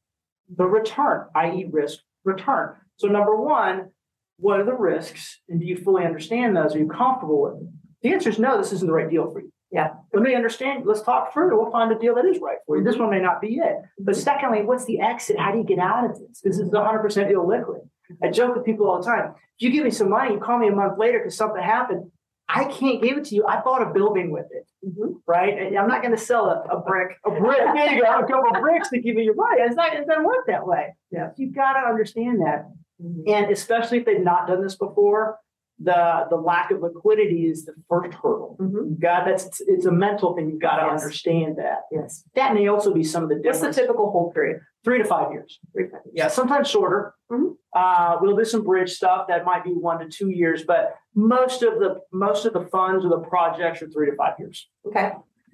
the 0.55 0.65
return, 0.65 1.27
i.e., 1.35 1.67
risk 1.71 1.99
return? 2.23 2.75
So, 2.97 3.07
number 3.07 3.35
one, 3.35 3.89
what 4.37 4.59
are 4.59 4.65
the 4.65 4.73
risks? 4.73 5.41
And 5.49 5.59
do 5.59 5.65
you 5.65 5.77
fully 5.77 6.05
understand 6.05 6.55
those? 6.55 6.75
Are 6.75 6.79
you 6.79 6.87
comfortable 6.87 7.41
with 7.41 7.53
them? 7.53 7.79
The 8.01 8.13
answer 8.13 8.29
is 8.29 8.39
no, 8.39 8.57
this 8.57 8.73
isn't 8.73 8.87
the 8.87 8.93
right 8.93 9.09
deal 9.09 9.31
for 9.31 9.39
you. 9.41 9.51
Yeah. 9.71 9.93
Let 10.13 10.23
me 10.23 10.35
understand. 10.35 10.85
Let's 10.85 11.01
talk 11.01 11.33
further. 11.33 11.57
We'll 11.57 11.71
find 11.71 11.91
a 11.91 11.99
deal 11.99 12.15
that 12.15 12.25
is 12.25 12.39
right 12.39 12.57
for 12.65 12.77
you. 12.77 12.83
This 12.83 12.97
one 12.97 13.09
may 13.09 13.19
not 13.19 13.41
be 13.41 13.55
it. 13.57 13.75
But 13.99 14.15
secondly, 14.15 14.61
what's 14.61 14.85
the 14.85 14.99
exit? 14.99 15.39
How 15.39 15.51
do 15.51 15.57
you 15.57 15.63
get 15.63 15.79
out 15.79 16.09
of 16.09 16.19
this? 16.19 16.41
This 16.41 16.59
is 16.59 16.69
100% 16.69 17.31
illiquid. 17.31 17.87
I 18.23 18.29
joke 18.29 18.55
with 18.55 18.65
people 18.65 18.87
all 18.87 18.99
the 19.01 19.05
time. 19.05 19.33
If 19.57 19.63
you 19.63 19.71
give 19.71 19.83
me 19.83 19.89
some 19.91 20.09
money, 20.09 20.33
you 20.33 20.39
call 20.39 20.59
me 20.59 20.67
a 20.67 20.71
month 20.71 20.97
later 20.97 21.19
because 21.19 21.35
something 21.35 21.61
happened, 21.61 22.11
I 22.47 22.65
can't 22.65 23.01
give 23.01 23.17
it 23.17 23.25
to 23.25 23.35
you. 23.35 23.45
I 23.47 23.61
bought 23.61 23.81
a 23.81 23.91
building 23.91 24.29
with 24.31 24.45
it, 24.51 24.67
Mhm. 24.85 25.15
right? 25.27 25.57
And 25.57 25.77
I'm 25.77 25.87
not 25.87 26.01
going 26.03 26.13
to 26.15 26.21
sell 26.21 26.45
a, 26.45 26.61
a 26.77 26.79
brick. 26.81 27.17
a 27.25 27.31
brick. 27.31 27.57
There 27.73 27.93
you 27.95 28.01
go. 28.03 28.07
A 28.19 28.27
couple 28.27 28.55
of 28.55 28.61
bricks 28.61 28.89
to 28.89 28.99
give 28.99 29.15
you 29.15 29.23
your 29.23 29.35
money. 29.35 29.61
It's 29.61 29.75
not. 29.75 29.93
It 29.95 30.05
doesn't 30.07 30.23
work 30.23 30.45
that 30.47 30.65
way. 30.67 30.95
Yeah. 31.11 31.31
You've 31.37 31.55
got 31.55 31.73
to 31.73 31.79
understand 31.87 32.41
that, 32.41 32.69
Mhm. 33.01 33.23
and 33.27 33.51
especially 33.51 33.97
if 33.99 34.05
they've 34.05 34.23
not 34.23 34.47
done 34.47 34.61
this 34.61 34.75
before, 34.75 35.39
the 35.79 36.27
the 36.29 36.35
lack 36.37 36.71
of 36.71 36.81
liquidity 36.81 37.47
is 37.47 37.65
the 37.65 37.73
first 37.89 38.13
hurdle. 38.13 38.55
Mhm. 38.61 38.89
You've 38.91 38.99
got 38.99 39.25
that's 39.25 39.45
it's, 39.47 39.61
it's 39.61 39.85
a 39.85 39.91
mental 39.91 40.35
thing. 40.35 40.49
You've 40.49 40.61
got 40.61 40.77
to 40.77 40.85
Yes. 40.85 41.01
understand 41.03 41.57
that. 41.57 41.79
Yes. 41.91 42.23
That 42.35 42.53
may 42.53 42.67
also 42.67 42.93
be 42.93 43.03
some 43.03 43.23
of 43.23 43.29
the 43.29 43.35
Difference. 43.35 43.61
What's 43.63 43.75
the 43.75 43.81
typical 43.81 44.11
hold 44.11 44.33
period? 44.35 44.61
Three 44.85 44.99
to 44.99 45.03
five 45.03 45.31
years. 45.33 45.59
Three, 45.73 45.85
five 45.89 46.01
years. 46.05 46.13
Yeah, 46.15 46.27
sometimes 46.27 46.69
shorter. 46.69 47.15
Mhm. 47.31 47.57
Uh, 47.75 48.17
we'll 48.21 48.37
do 48.37 48.45
some 48.45 48.63
bridge 48.63 48.91
stuff 48.93 49.27
that 49.27 49.43
might 49.43 49.63
be 49.65 49.71
one 49.73 49.99
to 49.99 50.07
two 50.07 50.29
years, 50.29 50.63
but 50.63 50.95
most 51.15 51.63
of 51.63 51.79
the 51.79 52.01
most 52.11 52.45
of 52.45 52.53
the 52.53 52.65
funds 52.65 53.05
or 53.05 53.09
the 53.09 53.19
projects 53.19 53.81
are 53.81 53.87
three 53.89 54.09
to 54.09 54.15
five 54.15 54.33
years. 54.37 54.67
Okay. 54.85 55.13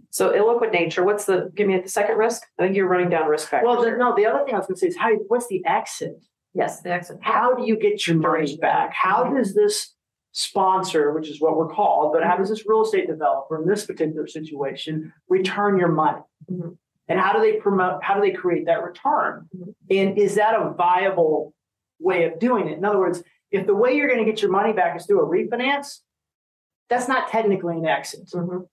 So 0.09 0.31
illiquid 0.31 0.73
nature, 0.73 1.05
what's 1.05 1.23
the, 1.23 1.49
give 1.55 1.67
me 1.67 1.79
the 1.79 1.87
second 1.87 2.17
risk? 2.17 2.43
I 2.59 2.63
think 2.63 2.75
you're 2.75 2.87
running 2.87 3.09
down 3.09 3.29
risk 3.29 3.47
factors. 3.47 3.65
Well, 3.67 3.81
the, 3.81 3.91
no, 3.91 4.13
the 4.13 4.25
other 4.25 4.43
thing 4.43 4.55
I 4.55 4.57
was 4.57 4.67
going 4.67 4.75
to 4.75 4.79
say 4.81 4.87
is 4.87 4.97
how 4.97 5.09
what's 5.29 5.47
the 5.47 5.63
exit? 5.65 6.21
Yes, 6.53 6.81
the 6.81 6.91
exit. 6.91 7.19
How 7.21 7.55
do 7.55 7.63
you 7.65 7.77
get 7.79 8.05
your 8.05 8.17
money 8.17 8.57
back? 8.57 8.91
How 8.93 9.23
does 9.23 9.53
this 9.55 9.95
sponsor, 10.33 11.13
which 11.13 11.29
is 11.29 11.39
what 11.39 11.55
we're 11.55 11.69
called, 11.69 12.11
but 12.13 12.23
how 12.25 12.35
does 12.35 12.49
this 12.49 12.65
real 12.67 12.83
estate 12.83 13.07
developer 13.07 13.61
in 13.61 13.67
this 13.67 13.85
particular 13.85 14.27
situation 14.27 15.13
return 15.29 15.77
your 15.77 15.87
money? 15.89 16.21
Mhm. 16.51 16.77
And 17.07 17.19
how 17.19 17.31
do 17.33 17.39
they 17.39 17.53
promote? 17.57 18.03
How 18.03 18.15
do 18.15 18.21
they 18.21 18.31
create 18.31 18.65
that 18.65 18.83
return? 18.83 19.47
Mhm. 19.55 19.75
And 19.89 20.17
is 20.17 20.35
that 20.35 20.55
a 20.59 20.71
viable 20.71 21.53
way 21.99 22.25
of 22.25 22.37
doing 22.39 22.67
it? 22.67 22.77
In 22.77 22.83
other 22.83 22.99
words, 22.99 23.23
if 23.51 23.67
the 23.67 23.75
way 23.75 23.93
you're 23.95 24.07
going 24.07 24.23
to 24.23 24.29
get 24.31 24.41
your 24.41 24.51
money 24.51 24.73
back 24.73 24.95
is 24.97 25.05
through 25.05 25.21
a 25.21 25.27
refinance, 25.27 25.99
that's 26.89 27.07
not 27.07 27.29
technically 27.29 27.77
an 27.77 27.85
exit. 27.85 28.29
Mhm. 28.33 28.67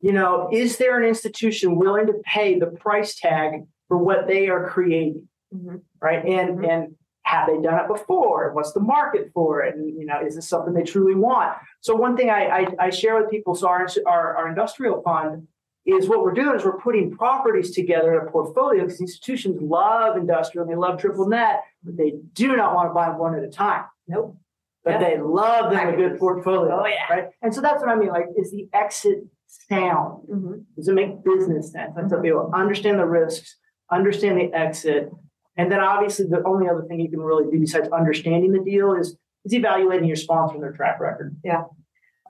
You 0.00 0.12
know, 0.12 0.48
is 0.52 0.78
there 0.78 0.96
an 0.98 1.04
institution 1.04 1.76
willing 1.76 2.06
to 2.06 2.14
pay 2.24 2.58
the 2.58 2.66
price 2.68 3.18
tag 3.18 3.66
for 3.88 3.98
what 3.98 4.26
they 4.26 4.48
are 4.48 4.68
creating? 4.68 5.28
Mhm. 5.54 5.82
right? 6.00 6.24
And 6.24 6.60
Mhm. 6.60 6.68
and 6.70 6.96
have 7.24 7.48
they 7.48 7.60
done 7.60 7.78
it 7.84 7.88
before? 7.88 8.52
What's 8.52 8.72
the 8.72 8.78
market 8.80 9.30
for 9.34 9.62
it? 9.62 9.74
And 9.74 9.98
you 9.98 10.06
know, 10.06 10.20
is 10.20 10.36
this 10.36 10.48
something 10.48 10.72
they 10.72 10.84
truly 10.84 11.16
want? 11.16 11.56
So 11.80 11.94
one 11.96 12.16
thing 12.16 12.30
I 12.30 12.42
I, 12.60 12.66
I 12.86 12.90
share 12.90 13.20
with 13.20 13.28
people, 13.30 13.56
so 13.56 13.66
our, 13.68 13.86
our 14.06 14.36
our 14.36 14.48
industrial 14.48 15.02
fund 15.02 15.48
is 15.86 16.08
what 16.08 16.22
we're 16.22 16.32
doing 16.32 16.54
is 16.54 16.64
we're 16.64 16.78
putting 16.78 17.10
properties 17.16 17.72
together 17.74 18.14
in 18.20 18.28
a 18.28 18.30
portfolio 18.30 18.84
because 18.84 19.00
institutions 19.00 19.60
love 19.60 20.16
industrial 20.16 20.62
and 20.62 20.70
they 20.72 20.76
love 20.76 21.00
triple 21.00 21.26
net, 21.28 21.64
but 21.82 21.96
they 21.96 22.12
do 22.34 22.54
not 22.56 22.74
want 22.76 22.88
to 22.90 22.94
buy 22.94 23.08
one 23.10 23.34
at 23.34 23.42
a 23.42 23.48
time. 23.48 23.84
Nope. 24.08 24.36
But 24.84 24.92
Yeah. 24.92 24.98
they 25.10 25.18
love 25.20 25.70
them 25.72 25.88
a 25.88 25.96
good 25.96 26.18
portfolio. 26.18 26.80
Oh, 26.82 26.86
yeah. 26.86 27.06
Right. 27.12 27.28
And 27.42 27.54
so 27.54 27.60
that's 27.60 27.80
what 27.82 27.90
I 27.90 27.96
mean. 27.96 28.08
Like, 28.08 28.26
is 28.36 28.50
the 28.50 28.68
exit 28.72 29.24
sound? 29.46 30.26
Mhm. 30.28 30.64
Does 30.76 30.88
it 30.88 30.94
make 30.94 31.22
business 31.24 31.72
sense? 31.72 31.96
I 31.96 32.08
tell 32.08 32.20
people, 32.22 32.50
understand 32.54 32.98
the 32.98 33.04
risks, 33.06 33.58
understand 33.90 34.38
the 34.38 34.52
exit. 34.54 35.10
And 35.56 35.70
then 35.70 35.80
obviously 35.80 36.26
the 36.28 36.42
only 36.46 36.68
other 36.68 36.82
thing 36.82 37.00
you 37.00 37.10
can 37.10 37.20
really 37.20 37.50
do 37.50 37.58
besides 37.60 37.88
understanding 37.90 38.52
the 38.52 38.60
deal 38.60 38.94
is 38.94 39.18
is 39.44 39.54
evaluating 39.54 40.06
your 40.06 40.16
sponsor 40.16 40.54
and 40.54 40.62
their 40.62 40.72
track 40.72 41.00
record. 41.00 41.34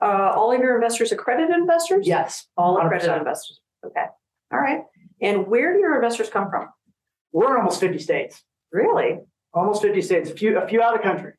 Uh, 0.01 0.31
all 0.35 0.51
of 0.51 0.59
your 0.59 0.75
investors 0.75 1.11
accredited 1.11 1.53
investors? 1.55 2.07
Yes. 2.07 2.47
All 2.57 2.75
100%. 2.75 2.85
accredited 2.87 3.17
investors. 3.19 3.61
Okay. 3.85 4.05
All 4.51 4.59
right. 4.59 4.83
And 5.21 5.45
where 5.47 5.73
do 5.73 5.79
your 5.79 5.95
investors 5.95 6.29
come 6.29 6.49
from? 6.49 6.69
We're 7.33 7.51
in 7.51 7.57
almost 7.57 7.79
50 7.79 7.99
states. 7.99 8.43
Really? 8.71 9.19
Almost 9.53 9.81
50 9.81 10.01
states, 10.01 10.29
a 10.31 10.33
few, 10.33 10.57
a 10.57 10.67
few 10.67 10.81
out 10.81 10.95
of 10.95 11.01
country. 11.01 11.33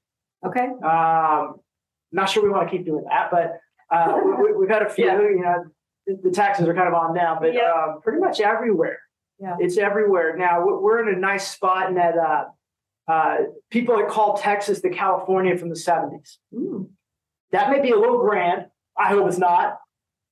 Okay. 0.45 0.67
Um, 0.85 1.57
not 2.11 2.29
sure 2.29 2.43
we 2.43 2.51
want 2.51 2.69
to 2.69 2.77
keep 2.77 2.85
doing 2.85 3.05
that, 3.09 3.31
but 3.31 3.59
uh, 3.95 4.19
we, 4.43 4.53
we've 4.55 4.69
had 4.69 4.83
a 4.83 4.89
few, 4.91 5.07
Yeah. 5.07 5.21
you 5.21 5.41
know, 5.41 5.65
the, 6.07 6.19
the 6.25 6.31
taxes 6.31 6.67
are 6.67 6.75
kind 6.75 6.89
of 6.89 6.95
on 6.95 7.15
now, 7.15 7.39
but 7.41 7.55
Yeah. 7.55 7.73
um, 7.73 8.01
pretty 8.03 8.19
much 8.21 8.41
everywhere. 8.41 8.99
Yeah. 9.39 9.57
It's 9.61 9.79
everywhere. 9.79 10.37
Now 10.37 10.65
we're- 10.67 11.09
in 11.11 11.15
a 11.17 11.19
nice 11.19 11.51
spot 11.51 11.89
in 11.89 11.95
that 11.97 12.17
uh, 12.17 12.45
uh, 13.09 13.37
people 13.71 13.97
that 13.99 14.09
call 14.09 14.37
Texas 14.37 14.81
the 14.81 14.91
California 14.91 15.57
from 15.57 15.69
the 15.69 15.75
70s. 15.75 16.37
Mm. 16.55 16.89
That 17.51 17.71
may 17.71 17.81
be 17.81 17.91
a 17.91 17.99
little 17.99 18.19
grand. 18.19 18.67
I 18.97 19.09
hope 19.09 19.27
it's 19.29 19.39
not. 19.39 19.79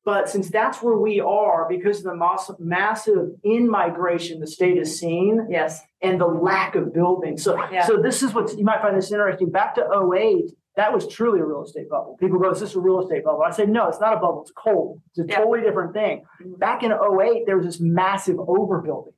But 0.04 0.28
since 0.30 0.48
that's 0.50 0.82
where 0.82 0.96
we 0.96 1.20
are, 1.20 1.66
because 1.68 1.98
of 1.98 2.04
the 2.04 2.14
mass- 2.14 2.50
massive 2.58 3.32
in 3.44 3.68
migration 3.68 4.40
the 4.40 4.46
state 4.46 4.78
has 4.78 4.98
seen 4.98 5.46
Yes. 5.50 5.82
and 6.00 6.18
the 6.20 6.26
lack 6.26 6.74
of 6.74 6.92
building. 6.94 7.36
So, 7.36 7.56
Yeah. 7.70 7.82
so 7.84 7.98
this 8.00 8.22
is 8.22 8.34
what 8.34 8.56
you 8.56 8.64
might 8.64 8.80
find 8.80 8.96
this 8.96 9.12
interesting. 9.12 9.50
Back 9.50 9.74
to 9.74 9.86
08, 9.92 10.52
that 10.76 10.94
was 10.94 11.06
truly 11.06 11.40
a 11.40 11.44
real 11.44 11.62
estate 11.64 11.90
bubble. 11.90 12.16
People 12.18 12.38
go, 12.38 12.48
is 12.50 12.60
this 12.60 12.74
a 12.74 12.80
real 12.80 13.00
estate 13.00 13.24
bubble? 13.24 13.42
I 13.42 13.50
say, 13.50 13.66
no, 13.66 13.88
it's 13.88 14.00
not 14.00 14.14
a 14.14 14.20
bubble. 14.20 14.40
It's 14.42 14.52
cold. 14.52 15.00
It's 15.10 15.18
a 15.18 15.26
Yeah. 15.26 15.36
totally 15.36 15.60
different 15.60 15.92
thing. 15.92 16.24
Mhm. 16.42 16.58
Back 16.58 16.82
in 16.82 16.92
08, 16.92 17.44
there 17.44 17.58
was 17.58 17.66
this 17.66 17.80
massive 17.80 18.36
overbuilding. 18.36 19.12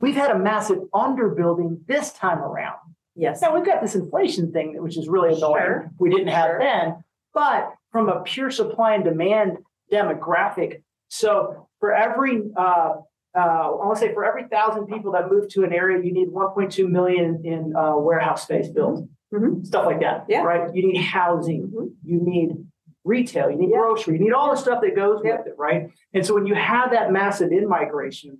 We've 0.00 0.16
had 0.16 0.30
a 0.30 0.38
massive 0.38 0.78
underbuilding 0.94 1.86
this 1.86 2.12
time 2.14 2.38
around. 2.38 2.78
Yes. 3.14 3.42
Now 3.42 3.54
we've 3.54 3.66
got 3.66 3.82
this 3.82 3.94
inflation 3.94 4.50
thing, 4.50 4.80
which 4.82 4.96
is 4.96 5.08
really 5.10 5.34
annoying. 5.34 5.62
Sure. 5.62 5.90
We 5.98 6.08
didn't 6.08 6.28
have 6.28 6.46
Sure. 6.52 6.58
then, 6.58 7.04
but 7.34 7.74
from 7.92 8.08
a 8.08 8.22
pure 8.22 8.50
supply 8.50 8.94
and 8.94 9.04
demand 9.04 9.58
demographic. 9.92 10.82
So 11.08 11.68
for 11.80 11.92
every, 11.94 12.42
uh, 12.56 12.92
uh, 13.36 13.38
I 13.38 13.68
want 13.70 13.98
to 13.98 14.00
say 14.06 14.12
for 14.14 14.24
every 14.24 14.44
thousand 14.48 14.86
people 14.86 15.12
that 15.12 15.30
move 15.30 15.48
to 15.50 15.64
an 15.64 15.72
area, 15.72 16.02
you 16.02 16.12
need 16.12 16.28
1.2 16.28 16.88
million 16.88 17.42
in 17.44 17.74
uh, 17.76 17.96
warehouse 17.96 18.42
space 18.44 18.68
built, 18.68 19.06
Mhm. 19.32 19.64
stuff 19.66 19.86
like 19.86 20.00
that. 20.00 20.24
Yeah. 20.28 20.42
Right. 20.42 20.74
You 20.74 20.86
need 20.92 20.98
housing. 21.02 21.68
Mhm. 21.68 21.94
You 22.04 22.20
need 22.20 22.66
retail. 23.04 23.50
You 23.50 23.56
need 23.56 23.70
Yeah. 23.70 23.78
grocery. 23.78 24.14
You 24.18 24.20
need 24.24 24.32
all 24.32 24.50
the 24.50 24.56
stuff 24.56 24.80
that 24.82 24.94
goes 24.96 25.20
Yeah. 25.24 25.38
with 25.38 25.48
it. 25.48 25.54
Right. 25.58 25.90
And 26.12 26.26
so 26.26 26.34
when 26.34 26.46
you 26.46 26.54
have 26.54 26.90
that 26.90 27.12
massive 27.12 27.52
in 27.52 27.68
migration, 27.68 28.38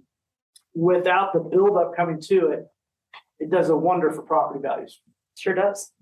without 0.75 1.33
the 1.33 1.41
buildup 1.41 1.95
coming 1.97 2.21
to 2.21 2.49
it, 2.49 2.67
it 3.39 3.51
does 3.51 3.71
a 3.71 3.77
wonder 3.77 4.11
for 4.11 4.23
property 4.23 4.61
values. 4.61 5.01
Sure 5.37 5.55
does. 5.55 5.93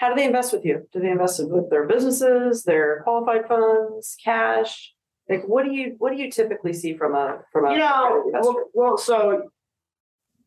How 0.00 0.08
do 0.08 0.14
they 0.14 0.24
invest 0.24 0.54
with 0.54 0.64
you? 0.64 0.88
Do 0.94 1.00
they 1.00 1.10
invest 1.10 1.46
with 1.46 1.68
their 1.68 1.86
businesses, 1.86 2.64
their 2.64 3.02
qualified 3.02 3.46
funds, 3.46 4.16
cash? 4.24 4.94
Like, 5.28 5.44
what 5.46 5.62
do 5.66 5.72
you 5.72 5.94
what 5.98 6.10
do 6.10 6.16
you 6.16 6.30
typically 6.30 6.72
see 6.72 6.96
from 6.96 7.14
a 7.14 7.40
from 7.52 7.66
a 7.66 7.72
you 7.72 7.78
know, 7.80 8.22
investor? 8.28 8.50
well, 8.50 8.64
well, 8.72 8.96
so 8.98 9.50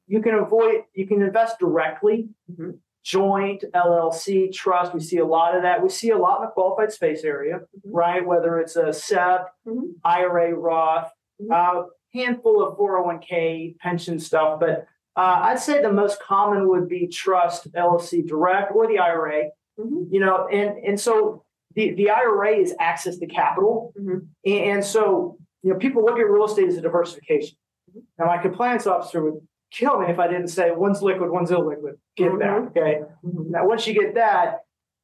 you 0.08 0.24
can 0.24 0.34
avoid, 0.34 0.86
you 0.96 1.06
can 1.06 1.22
invest 1.22 1.60
directly, 1.60 2.30
Mhm. 2.52 2.80
joint, 3.04 3.64
LLC, 3.76 4.52
trust. 4.52 4.92
We 4.92 5.00
see 5.00 5.20
a 5.20 5.26
lot 5.26 5.56
of 5.56 5.62
that. 5.62 5.84
We 5.84 5.90
see 5.90 6.10
a 6.10 6.18
lot 6.18 6.40
in 6.40 6.46
the 6.46 6.52
qualified 6.52 6.92
space 6.92 7.24
area, 7.24 7.60
Mhm. 7.78 7.92
right? 7.94 8.26
Whether 8.26 8.58
it's 8.58 8.76
a 8.76 8.92
SEP, 8.92 9.52
Mhm. 9.68 9.94
IRA, 10.04 10.52
Roth, 10.56 11.14
Mhm. 11.40 11.52
uh, 11.54 11.90
handful 12.12 12.64
of 12.64 12.76
401k 12.76 13.76
pension 13.80 14.18
stuff, 14.18 14.60
but 14.60 14.88
uh, 15.16 15.40
I'd 15.44 15.60
say 15.60 15.82
the 15.82 15.92
most 15.92 16.22
common 16.22 16.68
would 16.70 16.88
be 16.88 17.08
trust, 17.08 17.72
LLC, 17.74 18.26
direct, 18.28 18.74
or 18.76 18.88
the 18.88 19.00
IRA. 19.00 19.50
Mhm. 19.80 20.08
You 20.12 20.20
know, 20.20 20.48
and 20.48 20.78
and 20.80 21.00
so 21.00 21.44
the 21.76 21.94
the 21.94 22.10
IRA 22.10 22.52
is 22.58 22.76
access 22.80 23.18
to 23.18 23.26
capital, 23.28 23.94
Mhm. 24.00 24.28
and, 24.46 24.64
and 24.72 24.84
so 24.86 25.38
you 25.64 25.72
know 25.74 25.80
people 25.80 26.04
look 26.04 26.20
at 26.20 26.30
real 26.30 26.46
estate 26.46 26.68
as 26.68 26.78
a 26.78 26.82
diversification. 26.82 27.58
Mhm. 27.96 28.04
Now, 28.20 28.26
my 28.26 28.38
compliance 28.38 28.86
officer 28.88 29.24
would 29.24 29.48
kill 29.72 30.00
me 30.00 30.08
if 30.08 30.20
I 30.20 30.28
didn't 30.28 30.50
say 30.50 30.70
one's 30.72 31.02
liquid, 31.02 31.32
one's 31.32 31.50
illiquid. 31.50 31.96
Get 32.16 32.38
that, 32.40 32.62
Mhm. 32.62 32.68
okay? 32.70 33.02
Mhm. 33.26 33.50
Now, 33.50 33.68
once 33.68 33.88
you 33.88 33.94
get 33.96 34.14
that, 34.14 34.64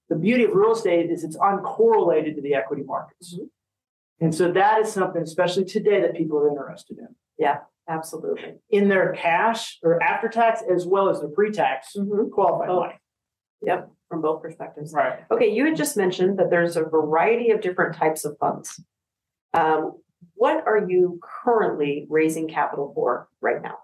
the 0.09 0.15
beauty 0.15 0.43
of 0.43 0.53
real 0.53 0.73
estate 0.73 1.09
is 1.09 1.23
it's 1.23 1.37
uncorrelated 1.37 2.35
to 2.35 2.41
the 2.41 2.53
equity 2.53 2.83
markets. 2.83 3.37
Mhm. 3.39 3.49
And 4.21 4.35
so 4.35 4.51
that 4.51 4.81
is 4.81 4.91
something, 4.91 5.21
especially 5.23 5.65
today, 5.65 6.01
that 6.01 6.13
people 6.13 6.37
are 6.37 6.49
interested 6.49 6.99
in. 6.99 7.15
Absolutely. 7.89 8.53
In 8.69 8.87
their 8.87 9.13
cash 9.13 9.79
or 9.83 10.01
after 10.01 10.29
tax, 10.29 10.61
as 10.73 10.85
well 10.85 11.09
as 11.09 11.19
their 11.19 11.29
pre 11.29 11.51
tax 11.51 11.95
Mhm. 11.97 12.31
qualified 12.31 12.69
Oh. 12.69 12.79
money. 12.81 12.99
Yep, 13.61 13.89
from 14.07 14.21
both 14.21 14.41
perspectives. 14.41 14.93
Right. 14.93 15.19
Okay, 15.31 15.47
you 15.47 15.65
had 15.65 15.75
just 15.75 15.97
mentioned 15.97 16.37
that 16.39 16.49
there's 16.49 16.77
a 16.77 16.83
variety 16.83 17.49
of 17.51 17.59
different 17.61 17.95
types 17.95 18.23
of 18.23 18.37
funds. 18.37 18.79
Um, 19.53 19.97
what 20.35 20.65
are 20.67 20.77
you 20.87 21.19
currently 21.21 22.05
raising 22.09 22.47
capital 22.47 22.93
for 22.93 23.27
right 23.41 23.61
now? 23.61 23.79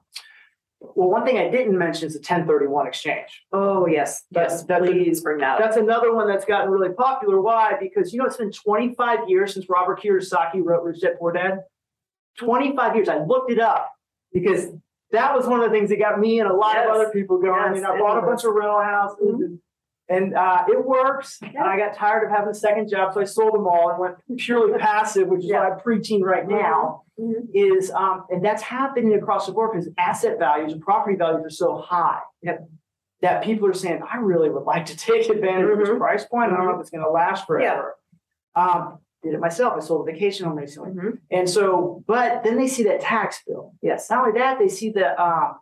Well, 0.80 1.10
one 1.10 1.26
thing 1.26 1.40
I 1.40 1.50
didn't 1.50 1.78
mention 1.78 2.06
is 2.08 2.14
the 2.14 2.20
1031 2.22 2.86
exchange. 2.86 3.44
Oh, 3.52 3.88
yes, 3.88 4.26
That's- 4.32 4.52
yes, 4.60 4.64
that's 4.66 4.84
a- 4.86 4.88
please 4.88 5.22
bring 5.22 5.40
that 5.40 5.54
up. 5.56 5.60
That's 5.60 5.78
another 5.78 6.14
one 6.14 6.28
that's 6.28 6.46
gotten 6.46 6.70
really 6.70 6.94
popular. 6.94 7.42
Why? 7.42 7.76
Because 7.80 8.14
you 8.14 8.20
know 8.20 8.26
it's 8.28 8.38
been 8.38 8.52
25 8.52 9.28
years 9.28 9.54
since 9.56 9.68
Robert 9.68 10.00
Kiyosaki 10.00 10.64
wrote 10.64 10.84
Rich 10.84 11.02
Dad 11.02 11.18
Poor 11.18 11.32
Dad. 11.32 11.64
25 12.38 12.96
years. 12.96 13.10
I 13.10 13.18
looked 13.24 13.50
it 13.50 13.60
up 13.60 13.92
because 14.36 14.68
that 15.12 15.34
was 15.34 15.48
one 15.48 15.62
of 15.62 15.72
the 15.72 15.76
things 15.76 15.90
that 15.90 15.98
got 15.98 16.20
me 16.20 16.40
and 16.42 16.50
a 16.50 16.54
lot 16.54 16.76
Yes. 16.76 16.88
of 16.90 16.96
other 16.96 17.10
people 17.10 17.40
going. 17.40 17.58
I 17.62 17.72
mean, 17.72 17.86
I 17.86 17.98
bought 17.98 18.22
a 18.22 18.22
bunch 18.28 18.44
of 18.44 18.54
rental 18.54 18.82
houses 18.82 19.18
Mhm. 19.26 19.46
and, 19.46 19.60
and 20.10 20.36
uh, 20.36 20.66
it 20.68 20.86
works. 20.86 21.40
And 21.42 21.58
I 21.58 21.78
got 21.78 21.94
tired 21.96 22.26
of 22.26 22.32
having 22.32 22.50
a 22.50 22.54
second 22.54 22.90
job, 22.90 23.14
so 23.14 23.22
I 23.22 23.24
sold 23.24 23.54
them 23.54 23.66
all 23.66 23.90
and 23.92 24.00
went 24.00 24.16
purely 24.38 24.78
passive, 24.90 25.30
which 25.30 25.40
is 25.40 25.46
Yeah. 25.50 25.64
what 25.64 25.72
I'm 25.74 25.80
preaching 25.80 26.22
right 26.22 26.46
now. 26.48 27.04
Mhm. 27.18 27.48
Is 27.54 27.92
um, 27.92 28.26
and 28.30 28.44
that's 28.44 28.62
happening 28.62 29.14
across 29.14 29.48
the 29.48 29.54
board 29.54 29.72
because 29.72 29.90
asset 29.98 30.38
values 30.38 30.74
and 30.74 30.82
property 30.82 31.16
values 31.16 31.46
are 31.46 31.50
so 31.50 31.78
high. 31.78 32.20
Yep. 32.42 32.68
That 33.22 33.42
people 33.44 33.70
are 33.70 33.74
saying, 33.74 34.02
I 34.12 34.18
really 34.18 34.50
would 34.50 34.64
like 34.64 34.86
to 34.88 34.98
take 34.98 35.30
advantage 35.30 35.70
of 35.72 35.80
this 35.80 35.88
Mhm. 35.90 35.98
price 35.98 36.26
point. 36.26 36.52
I 36.52 36.58
don't 36.58 36.66
know 36.66 36.74
if 36.76 36.82
it's 36.82 36.90
going 36.90 37.06
to 37.06 37.10
last 37.10 37.48
forever. 37.48 37.96
Um, 38.54 39.00
did 39.26 39.34
it 39.34 39.40
myself. 39.40 39.74
I 39.76 39.80
sold 39.80 40.08
a 40.08 40.12
vacation 40.12 40.46
home 40.46 40.56
recently. 40.58 40.92
Mhm. 40.92 41.18
And 41.32 41.50
so, 41.50 42.04
but 42.08 42.44
then 42.44 42.58
they 42.58 42.68
see 42.68 42.84
that 42.84 43.02
tax 43.02 43.42
bill. 43.46 43.74
Yes, 43.82 44.10
Not 44.10 44.28
only 44.28 44.40
that, 44.40 44.60
they 44.60 44.68
see 44.70 44.92
the 44.92 45.20
um, 45.22 45.56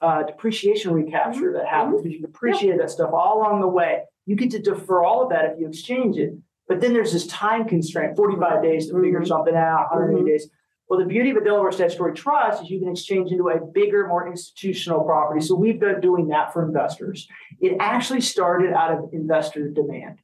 uh, 0.00 0.22
depreciation 0.24 0.92
recapture 0.94 1.52
that 1.52 1.66
happens 1.66 2.00
because 2.02 2.14
you 2.16 2.20
depreciate 2.26 2.78
that 2.78 2.90
stuff 2.90 3.10
all 3.12 3.38
along 3.38 3.60
the 3.60 3.68
way. 3.68 4.02
You 4.26 4.36
get 4.36 4.50
to 4.52 4.58
defer 4.58 5.02
all 5.04 5.22
of 5.24 5.30
that 5.30 5.44
if 5.44 5.60
you 5.60 5.68
exchange 5.68 6.16
it. 6.16 6.32
But 6.66 6.80
then 6.80 6.92
there's 6.94 7.12
this 7.12 7.26
time 7.26 7.66
constraint 7.66 8.16
45 8.16 8.62
days 8.62 8.88
to 8.88 9.00
figure 9.02 9.20
Mhm. 9.20 9.26
something 9.28 9.54
out, 9.54 9.88
180 9.90 10.22
Mhm. 10.22 10.26
days. 10.26 10.50
Well, 10.88 10.98
the 10.98 11.04
beauty 11.06 11.30
of 11.30 11.36
a 11.36 11.44
Delaware 11.44 11.70
statutory 11.72 12.14
trust 12.14 12.62
is 12.64 12.70
you 12.70 12.80
can 12.80 12.88
exchange 12.88 13.30
into 13.30 13.48
a 13.48 13.60
bigger, 13.64 14.06
more 14.08 14.26
institutional 14.26 15.02
property. 15.04 15.40
So 15.40 15.54
we've 15.54 15.78
been 15.78 16.00
doing 16.00 16.28
that 16.28 16.52
for 16.52 16.64
investors. 16.64 17.28
It 17.60 17.76
actually 17.78 18.22
started 18.22 18.72
out 18.72 18.92
of 18.92 19.10
investor 19.12 19.68
demand. 19.68 20.18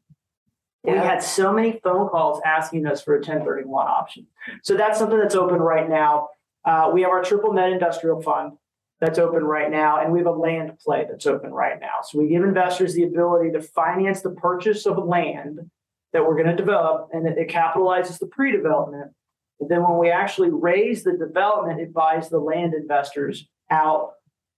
We 0.87 0.99
had 0.99 1.23
so 1.23 1.52
many 1.52 1.81
phone 1.83 2.09
calls 2.09 2.40
asking 2.45 2.87
us 2.87 3.02
for 3.02 3.14
a 3.14 3.19
1031 3.19 3.87
option. 3.87 4.26
So 4.62 4.76
that's 4.76 4.99
something 4.99 5.19
that's 5.19 5.35
open 5.35 5.59
right 5.59 5.88
now. 5.88 6.28
Uh, 6.64 6.90
we 6.93 7.02
have 7.02 7.11
our 7.11 7.23
triple 7.23 7.52
net 7.52 7.71
industrial 7.71 8.23
fund 8.23 8.52
that's 9.00 9.19
open 9.19 9.45
right 9.45 9.71
now, 9.71 10.00
and 10.00 10.12
we 10.12 10.21
have 10.21 10.26
a 10.26 10.31
land 10.33 10.78
play 10.78 11.07
that's 11.09 11.26
open 11.26 11.52
right 11.52 11.78
now. 11.81 11.99
So 12.02 12.19
we 12.19 12.28
give 12.28 12.43
investors 12.43 12.95
the 12.95 13.05
ability 13.05 13.52
to 13.52 13.61
finance 13.61 14.23
the 14.23 14.31
purchase 14.31 14.87
of 14.87 14.97
land 14.99 15.71
that 16.12 16.26
we're 16.26 16.35
going 16.35 16.47
to 16.47 16.57
develop, 16.57 17.11
and 17.12 17.26
it, 17.26 17.37
it 17.37 17.49
capitalizes 17.49 18.19
the 18.19 18.26
pre-development. 18.26 19.12
And 19.61 19.69
then 19.69 19.83
when 19.83 19.99
we 19.99 20.11
actually 20.11 20.50
raise 20.50 21.05
the 21.05 21.12
development, 21.12 21.81
it 21.81 21.93
buys 21.93 22.28
the 22.28 22.38
land 22.38 22.75
investors 22.75 23.47
out 23.71 24.12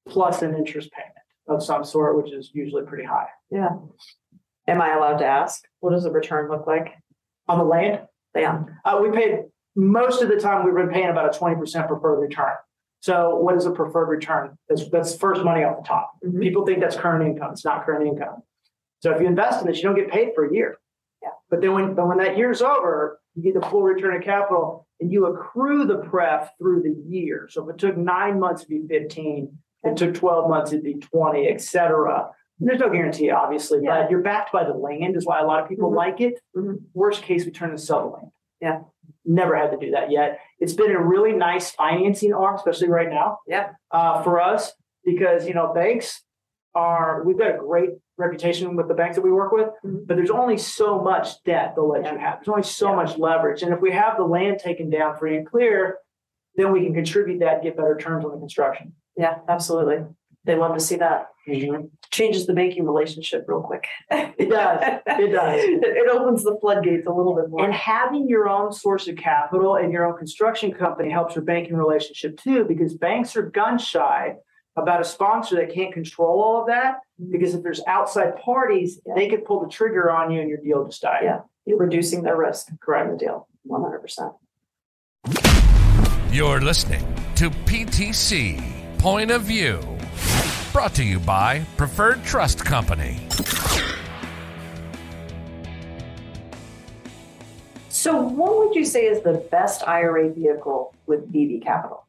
plus 0.08 0.42
an 0.42 0.54
interest 0.54 0.90
payment 0.92 1.14
of 1.48 1.62
some 1.62 1.84
sort, 1.84 2.16
which 2.16 2.32
is 2.32 2.50
usually 2.52 2.84
pretty 2.84 3.04
high. 3.04 3.28
yeah. 3.50 3.70
Am 4.68 4.82
I 4.82 4.94
allowed 4.94 5.16
to 5.18 5.24
ask? 5.26 5.64
What 5.80 5.90
does 5.90 6.04
the 6.04 6.10
return 6.12 6.50
look 6.50 6.66
like? 6.66 6.94
On 7.48 7.58
the 7.58 7.64
land, 7.64 8.02
Yeah, 8.36 8.62
Uh, 8.84 9.00
we 9.02 9.10
paid 9.10 9.46
most 9.74 10.22
of 10.22 10.28
the 10.28 10.36
time 10.38 10.64
we've 10.64 10.74
been 10.74 10.90
paying 10.90 11.08
about 11.08 11.34
a 11.34 11.38
20% 11.38 11.88
preferred 11.88 12.20
return. 12.20 12.52
So 13.00 13.36
what 13.36 13.56
is 13.56 13.64
a 13.64 13.70
preferred 13.70 14.08
return? 14.08 14.58
That's, 14.68 14.88
that's 14.90 15.16
first 15.16 15.42
money 15.42 15.64
off 15.64 15.78
the 15.78 15.82
top. 15.88 16.12
Mhm. 16.24 16.40
People 16.42 16.66
think 16.66 16.80
that's 16.80 16.96
current 16.96 17.24
income. 17.26 17.52
It's 17.52 17.64
not 17.64 17.86
current 17.86 18.06
income. 18.06 18.42
So 19.00 19.12
if 19.12 19.20
you 19.20 19.26
invest 19.26 19.62
in 19.62 19.66
this, 19.68 19.78
you 19.78 19.84
don't 19.84 19.94
get 19.96 20.10
paid 20.10 20.34
for 20.34 20.44
a 20.44 20.52
year. 20.52 20.76
Yeah. 21.22 21.30
But 21.48 21.62
then 21.62 21.72
when, 21.72 21.94
but 21.94 22.06
when 22.06 22.18
that 22.18 22.36
year's 22.36 22.60
over, 22.60 23.18
you 23.34 23.42
get 23.42 23.54
the 23.54 23.66
full 23.68 23.82
return 23.82 24.14
of 24.16 24.22
capital 24.22 24.86
and 25.00 25.10
you 25.10 25.26
accrue 25.26 25.86
the 25.86 25.98
pref 25.98 26.50
through 26.58 26.82
the 26.82 26.94
year. 27.08 27.48
So 27.50 27.62
if 27.68 27.74
it 27.74 27.78
took 27.78 27.96
nine 27.96 28.38
months, 28.38 28.62
it'd 28.64 28.88
be 28.88 28.94
15. 28.98 29.56
If 29.84 29.92
it 29.92 29.96
took 29.96 30.14
12 30.14 30.50
months, 30.50 30.72
it'd 30.72 30.84
be 30.84 30.94
20, 30.94 31.48
et 31.48 31.60
cetera. 31.60 32.30
There's 32.60 32.80
no 32.80 32.90
guarantee, 32.90 33.30
obviously, 33.30 33.80
Yeah. 33.82 34.02
but 34.02 34.10
you're 34.10 34.22
backed 34.22 34.52
by 34.52 34.64
the 34.64 34.74
land 34.74 35.16
is 35.16 35.26
why 35.26 35.38
a 35.40 35.46
lot 35.46 35.62
of 35.62 35.68
people 35.68 35.90
Mhm. 35.90 35.96
like 35.96 36.20
it. 36.20 36.40
Mhm. 36.56 36.78
Worst 36.94 37.22
case, 37.22 37.44
we 37.44 37.52
turn 37.52 37.70
and 37.70 37.80
sell 37.80 38.08
the 38.10 38.16
land. 38.16 38.30
Yeah. 38.60 38.80
Never 39.24 39.54
had 39.54 39.70
to 39.70 39.76
do 39.76 39.92
that 39.92 40.10
yet. 40.10 40.40
It's 40.58 40.72
been 40.72 40.90
a 40.90 41.00
really 41.00 41.32
nice 41.32 41.70
financing 41.70 42.34
arm, 42.34 42.56
especially 42.56 42.88
right 42.88 43.08
now. 43.08 43.38
Yeah. 43.46 43.70
Uh, 43.90 44.22
for 44.22 44.40
us, 44.40 44.74
because 45.04 45.46
you 45.46 45.54
know, 45.54 45.72
banks 45.72 46.24
are 46.74 47.22
we've 47.24 47.38
got 47.38 47.54
a 47.54 47.58
great 47.58 47.90
reputation 48.18 48.74
with 48.76 48.88
the 48.88 48.94
banks 48.94 49.16
that 49.16 49.22
we 49.22 49.30
work 49.32 49.52
with, 49.52 49.70
Mhm. 49.84 50.06
but 50.06 50.16
there's 50.16 50.30
only 50.30 50.56
so 50.58 50.98
much 51.00 51.42
debt 51.44 51.74
they'll 51.76 51.86
let 51.88 52.10
you 52.12 52.18
have. 52.18 52.38
There's 52.40 52.48
only 52.48 52.62
so 52.64 52.88
Yeah. 52.90 52.96
much 52.96 53.16
leverage. 53.18 53.62
And 53.62 53.72
if 53.72 53.80
we 53.80 53.92
have 53.92 54.16
the 54.16 54.24
land 54.24 54.58
taken 54.58 54.90
down 54.90 55.16
free 55.16 55.36
and 55.36 55.46
clear, 55.46 55.98
then 56.56 56.72
we 56.72 56.84
can 56.84 56.92
contribute 56.94 57.38
that 57.38 57.54
and 57.54 57.62
get 57.62 57.76
better 57.76 57.96
terms 57.96 58.24
on 58.24 58.32
the 58.32 58.38
construction. 58.38 58.94
yeah, 59.16 59.38
absolutely. 59.48 60.04
They 60.44 60.54
love 60.56 60.74
to 60.74 60.80
see 60.80 60.96
that. 60.96 61.30
Mm-hmm. 61.48 61.84
Changes 62.10 62.46
the 62.46 62.54
banking 62.54 62.84
relationship 62.86 63.44
real 63.48 63.60
quick. 63.62 63.84
It 64.10 64.48
does. 64.48 65.00
It 65.06 65.32
does. 65.32 65.60
It 65.62 65.82
it 65.84 66.08
opens 66.10 66.42
the 66.44 66.56
floodgates 66.60 67.06
a 67.06 67.12
little 67.12 67.34
bit 67.34 67.50
more. 67.50 67.64
And 67.64 67.72
having 67.74 68.28
your 68.28 68.48
own 68.48 68.72
source 68.72 69.08
of 69.08 69.16
capital 69.16 69.76
and 69.76 69.92
your 69.92 70.06
own 70.06 70.16
construction 70.18 70.72
company 70.72 71.10
helps 71.10 71.34
your 71.34 71.44
banking 71.44 71.76
relationship 71.76 72.38
too, 72.40 72.64
because 72.64 72.94
banks 72.94 73.36
are 73.36 73.42
gun 73.42 73.78
shy 73.78 74.34
about 74.76 75.00
a 75.00 75.04
sponsor 75.04 75.56
that 75.56 75.74
can't 75.74 75.92
control 75.92 76.40
all 76.40 76.60
of 76.60 76.66
that. 76.68 76.96
Mm-hmm. 77.20 77.32
Because 77.32 77.54
if 77.54 77.62
there's 77.62 77.82
outside 77.86 78.36
parties, 78.36 79.00
Yeah. 79.06 79.14
they 79.16 79.28
could 79.28 79.44
pull 79.44 79.60
the 79.60 79.68
trigger 79.68 80.10
on 80.10 80.30
you 80.30 80.40
and 80.40 80.48
your 80.48 80.58
deal 80.60 80.84
just 80.86 81.02
died. 81.02 81.20
Yeah. 81.24 81.40
You're 81.66 81.78
reducing 81.78 82.22
their 82.22 82.36
risk. 82.36 82.68
Correct. 82.80 83.06
in 83.06 83.12
the 83.12 83.18
deal. 83.18 83.48
One 83.64 83.82
hundred 83.82 83.98
percent. 84.00 84.32
You're 86.30 86.60
listening 86.60 87.04
to 87.36 87.50
PTC 87.50 88.62
Point 88.98 89.30
of 89.30 89.42
View. 89.42 89.80
Brought 90.78 90.94
to 90.94 91.02
you 91.02 91.18
by 91.18 91.66
Preferred 91.76 92.22
Trust 92.22 92.64
Company. 92.64 93.18
So, 97.88 98.22
what 98.22 98.58
would 98.58 98.76
you 98.76 98.84
say 98.84 99.06
is 99.06 99.20
the 99.24 99.44
best 99.50 99.88
IRA 99.88 100.32
vehicle 100.32 100.94
with 101.08 101.32
BV 101.32 101.64
Capital? 101.64 102.06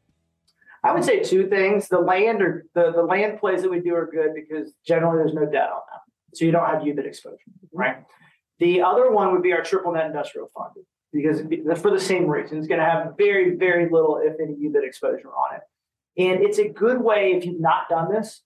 I 0.84 0.94
would 0.94 1.02
say 1.02 1.18
two 1.18 1.48
things. 1.48 1.88
The 1.88 1.98
land 1.98 2.42
or 2.42 2.64
the, 2.76 2.92
the 2.92 3.02
land 3.02 3.40
plays 3.40 3.62
that 3.62 3.72
we 3.72 3.80
do 3.80 3.92
are 3.96 4.06
good 4.06 4.34
because 4.36 4.72
generally 4.86 5.16
there's 5.16 5.34
no 5.34 5.46
debt 5.46 5.68
on 5.68 5.80
them. 5.90 6.00
So 6.34 6.44
you 6.44 6.52
don't 6.52 6.64
have 6.64 6.82
UBIT 6.82 7.06
exposure, 7.06 7.38
right? 7.72 8.04
The 8.60 8.82
other 8.82 9.10
one 9.10 9.32
would 9.32 9.42
be 9.42 9.52
our 9.52 9.62
triple 9.62 9.90
net 9.90 10.06
industrial 10.06 10.48
fund 10.56 10.74
because 11.12 11.40
for 11.80 11.90
the 11.90 11.98
same 11.98 12.28
reason, 12.28 12.58
it's 12.58 12.68
going 12.68 12.78
to 12.78 12.86
have 12.86 13.14
very, 13.18 13.56
very 13.56 13.90
little, 13.90 14.20
if 14.22 14.36
any, 14.40 14.54
UBIT 14.54 14.86
exposure 14.86 15.26
on 15.26 15.56
it. 15.56 15.62
And 16.22 16.40
it's 16.44 16.58
a 16.58 16.68
good 16.68 17.00
way, 17.00 17.32
if 17.32 17.44
you've 17.44 17.60
not 17.60 17.88
done 17.88 18.12
this. 18.12 18.42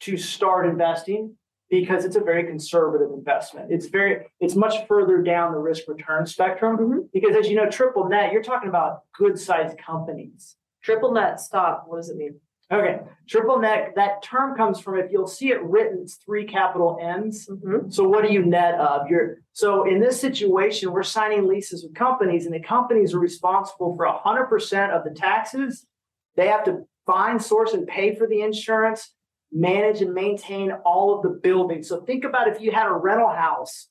To 0.00 0.16
start 0.16 0.66
investing 0.66 1.36
because 1.68 2.04
it's 2.04 2.16
a 2.16 2.20
very 2.20 2.44
conservative 2.44 3.10
investment. 3.12 3.72
It's 3.72 3.86
very, 3.86 4.26
it's 4.38 4.54
much 4.54 4.86
further 4.86 5.20
down 5.22 5.52
the 5.52 5.58
risk 5.58 5.88
return 5.88 6.24
spectrum 6.26 6.76
Mhm. 6.78 7.08
because 7.12 7.34
as 7.34 7.48
you 7.48 7.56
know, 7.56 7.68
triple 7.68 8.08
net, 8.08 8.32
you're 8.32 8.42
talking 8.42 8.68
about 8.68 9.00
good 9.18 9.38
sized 9.38 9.76
companies. 9.78 10.56
Triple 10.82 11.12
net 11.12 11.40
stop. 11.40 11.84
What 11.88 11.96
does 11.96 12.08
it 12.10 12.16
mean? 12.16 12.40
Okay, 12.70 13.00
triple 13.28 13.60
net, 13.60 13.92
that 13.94 14.22
term 14.22 14.56
comes 14.56 14.80
from, 14.80 14.98
if 14.98 15.12
you'll 15.12 15.28
see 15.28 15.50
it 15.50 15.62
written, 15.62 16.00
it's 16.02 16.16
three 16.16 16.44
capital 16.44 16.98
N's. 17.00 17.46
Mm-hmm. 17.48 17.90
So 17.90 18.08
what 18.08 18.24
do 18.24 18.32
you 18.32 18.44
net 18.44 18.74
of? 18.74 19.08
You're, 19.08 19.38
so 19.52 19.84
in 19.88 20.00
this 20.00 20.20
situation, 20.20 20.92
we're 20.92 21.04
signing 21.04 21.46
leases 21.46 21.84
with 21.84 21.94
companies 21.94 22.44
and 22.44 22.54
the 22.54 22.60
companies 22.60 23.14
are 23.14 23.20
responsible 23.20 23.94
for 23.96 24.06
hundred 24.06 24.46
percent 24.46 24.92
of 24.92 25.04
the 25.04 25.10
taxes. 25.10 25.86
They 26.34 26.48
have 26.48 26.64
to 26.64 26.86
find, 27.06 27.40
source 27.40 27.72
and 27.72 27.86
pay 27.86 28.16
for 28.16 28.26
the 28.26 28.42
insurance, 28.42 29.14
manage 29.52 30.02
and 30.02 30.12
maintain 30.12 30.72
all 30.84 31.16
of 31.16 31.22
the 31.22 31.28
buildings. 31.28 31.88
So 31.88 32.00
think 32.00 32.24
about 32.24 32.48
if 32.48 32.60
you 32.60 32.72
had 32.72 32.86
a 32.86 32.92
rental 32.92 33.28
house 33.28 33.88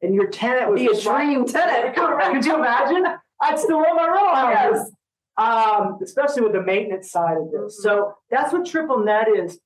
and 0.00 0.14
your 0.14 0.28
tenant 0.28 0.70
was 0.70 0.80
Be 0.80 0.86
a 0.86 1.00
dream 1.00 1.46
tenant. 1.46 1.94
Could 2.32 2.44
you 2.44 2.56
imagine? 2.56 3.06
I'd 3.40 3.58
still 3.58 3.78
own 3.78 3.96
my 3.96 4.08
rental 4.08 4.34
house 4.34 4.90
um, 5.36 5.98
especially 6.02 6.42
with 6.42 6.52
the 6.52 6.62
maintenance 6.62 7.10
side 7.10 7.36
of 7.36 7.50
this. 7.50 7.74
Mm-hmm. 7.74 7.82
So 7.82 8.14
that's 8.30 8.52
what 8.52 8.66
triple 8.66 9.04
net 9.04 9.28
is, 9.28 9.58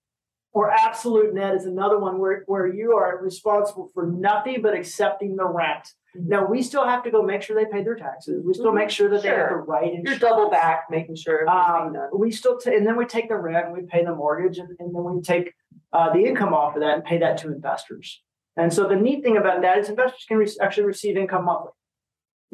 or 0.52 0.70
absolute 0.70 1.34
net 1.34 1.54
is 1.54 1.66
another 1.66 1.98
one 1.98 2.18
where, 2.18 2.44
where 2.46 2.66
you 2.66 2.92
are 2.92 3.18
responsible 3.22 3.90
for 3.92 4.06
nothing 4.06 4.62
but 4.62 4.74
accepting 4.74 5.36
the 5.36 5.46
rent. 5.46 5.88
Mhm. 6.16 6.26
Now 6.28 6.46
we 6.46 6.62
still 6.62 6.84
have 6.84 7.02
to 7.04 7.10
go 7.10 7.22
make 7.22 7.42
sure 7.42 7.56
they 7.56 7.70
pay 7.70 7.82
their 7.82 7.94
taxes. 7.94 8.42
We 8.44 8.54
still 8.54 8.72
Mhm. 8.72 8.76
make 8.76 8.90
sure 8.90 9.08
that 9.08 9.22
they 9.22 9.28
have 9.28 9.38
the 9.48 9.54
Sure. 9.54 9.64
right 9.64 9.84
You're 9.86 9.96
insurance. 10.00 10.20
double 10.20 10.50
back, 10.50 10.86
making 10.90 11.16
sure. 11.16 11.48
everything's 11.48 11.86
Um, 11.86 11.92
done. 11.92 12.08
we 12.12 12.30
still, 12.30 12.58
ta- 12.58 12.70
and 12.72 12.86
then 12.86 12.96
we 12.96 13.04
take 13.06 13.28
the 13.28 13.36
rent 13.36 13.66
and 13.66 13.74
we 13.76 13.82
pay 13.82 14.04
the 14.04 14.14
mortgage 14.14 14.58
and, 14.58 14.70
and 14.78 14.94
then 14.94 15.04
we 15.04 15.20
take 15.20 15.54
uh, 15.92 16.12
the 16.12 16.24
income 16.26 16.52
off 16.52 16.74
of 16.74 16.80
that 16.80 16.94
and 16.94 17.04
pay 17.04 17.16
that 17.18 17.38
to 17.38 17.48
investors. 17.48 18.22
And 18.56 18.72
so 18.72 18.86
the 18.88 18.96
neat 18.96 19.22
thing 19.22 19.36
about 19.36 19.62
that 19.62 19.78
is 19.78 19.88
investors 19.88 20.24
can 20.28 20.36
re- 20.38 20.48
actually 20.60 20.84
receive 20.86 21.16
income 21.16 21.44
monthly. 21.44 21.70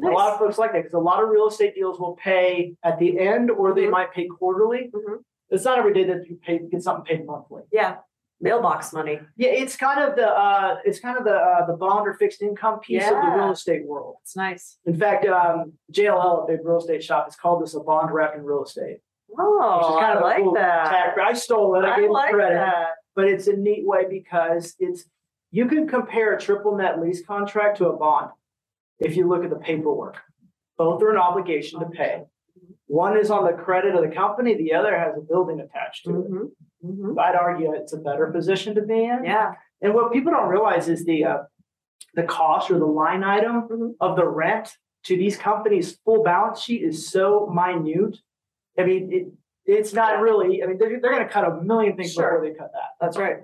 A 0.03 0.07
lot 0.07 0.33
of 0.33 0.39
folks 0.39 0.57
like 0.57 0.71
that 0.73 0.79
because 0.79 0.93
a 0.93 0.99
lot 0.99 1.21
of 1.23 1.29
real 1.29 1.47
estate 1.47 1.75
deals 1.75 1.99
will 1.99 2.15
pay 2.15 2.75
at 2.83 2.99
the 2.99 3.19
end 3.19 3.49
or 3.51 3.73
they 3.73 3.85
Mhm. 3.85 3.91
might 3.91 4.11
pay 4.11 4.27
quarterly. 4.27 4.89
Mhm. 4.93 5.23
It's 5.49 5.65
not 5.65 5.77
every 5.77 5.93
day 5.93 6.03
that 6.05 6.27
you 6.27 6.35
pay 6.37 6.59
get 6.59 6.81
something 6.81 7.05
paid 7.05 7.25
monthly. 7.25 7.63
Yeah, 7.71 7.97
mailbox 8.43 8.93
money. 8.93 9.19
Yeah, 9.37 9.49
it's 9.49 9.75
kind 9.75 10.01
of 10.07 10.15
the 10.15 10.27
uh, 10.27 10.77
it's 10.85 10.99
kind 10.99 11.17
of 11.17 11.23
the 11.23 11.33
uh, 11.35 11.65
the 11.65 11.73
bond 11.73 12.07
or 12.07 12.13
fixed 12.13 12.41
income 12.41 12.79
piece 12.81 13.03
of 13.03 13.11
the 13.11 13.31
real 13.35 13.51
estate 13.51 13.85
world. 13.87 14.17
It's 14.23 14.35
nice. 14.35 14.77
In 14.85 14.95
fact, 14.95 15.25
um, 15.25 15.73
JLL, 15.91 16.43
a 16.43 16.47
big 16.47 16.59
real 16.65 16.77
estate 16.79 17.03
shop, 17.03 17.25
has 17.25 17.35
called 17.35 17.63
this 17.63 17.73
a 17.73 17.79
bond 17.79 18.13
wrapped 18.13 18.35
in 18.35 18.43
real 18.43 18.63
estate 18.63 18.99
Oh, 19.39 19.97
kind 19.99 20.13
I 20.13 20.15
of 20.17 20.21
like 20.21 20.37
cool 20.43 20.53
that. 20.53 21.17
I 21.17 21.33
stole 21.33 21.75
it. 21.75 21.85
I, 21.85 21.95
I 21.95 21.99
gave 22.01 22.09
like 22.11 22.33
credit, 22.33 22.55
that. 22.55 22.89
but 23.15 23.25
it's 23.25 23.47
a 23.47 23.53
neat 23.55 23.85
way 23.85 24.03
because 24.09 24.75
it's 24.79 25.05
you 25.51 25.65
can 25.67 25.87
compare 25.87 26.35
a 26.35 26.39
triple 26.39 26.75
net 26.77 26.99
lease 27.01 27.25
contract 27.25 27.77
to 27.77 27.87
a 27.87 27.97
bond 27.97 28.29
if 28.99 29.15
you 29.15 29.27
look 29.27 29.43
at 29.43 29.49
the 29.49 29.55
paperwork. 29.55 30.17
Both 30.77 31.01
are 31.01 31.11
an 31.11 31.17
obligation 31.17 31.79
to 31.79 31.85
pay. 31.87 32.23
One 32.87 33.17
is 33.17 33.31
on 33.31 33.45
the 33.45 33.53
credit 33.53 33.95
of 33.95 34.01
the 34.07 34.13
company, 34.13 34.55
the 34.55 34.73
other 34.73 34.97
has 34.97 35.15
a 35.17 35.21
building 35.21 35.59
attached 35.59 36.05
to 36.05 36.19
it. 36.21 36.27
Mhm, 36.83 36.97
mhm. 36.99 37.19
I'd 37.19 37.35
argue 37.35 37.73
it's 37.73 37.93
a 37.93 37.97
better 37.97 38.27
position 38.27 38.75
to 38.75 38.81
be 38.81 39.03
in. 39.05 39.23
Yeah. 39.23 39.53
And 39.81 39.93
what 39.93 40.11
people 40.11 40.31
don't 40.31 40.49
realize 40.49 40.89
is 40.89 41.05
the 41.05 41.25
uh, 41.25 41.37
the 42.15 42.23
cost 42.23 42.69
or 42.69 42.77
the 42.79 42.85
line 42.85 43.23
item 43.23 43.67
Mhm. 43.67 43.95
of 43.99 44.15
the 44.15 44.27
rent 44.27 44.77
to 45.05 45.17
these 45.17 45.37
companies' 45.37 45.97
full 46.05 46.23
balance 46.23 46.61
sheet 46.61 46.83
is 46.83 47.09
so 47.09 47.47
minute. 47.47 48.17
I 48.77 48.83
mean, 48.83 49.11
it, 49.11 49.27
it's 49.65 49.93
not 49.93 50.19
really. 50.21 50.63
I 50.63 50.67
mean, 50.67 50.77
they're, 50.77 50.99
they're 50.99 51.11
going 51.11 51.25
to 51.25 51.31
cut 51.33 51.45
a 51.47 51.61
million 51.61 51.95
things 51.95 52.13
Sure. 52.13 52.39
before 52.39 52.41
they 52.49 52.55
cut 52.57 52.71
that. 52.73 52.89
That's 52.99 53.17
right. 53.17 53.37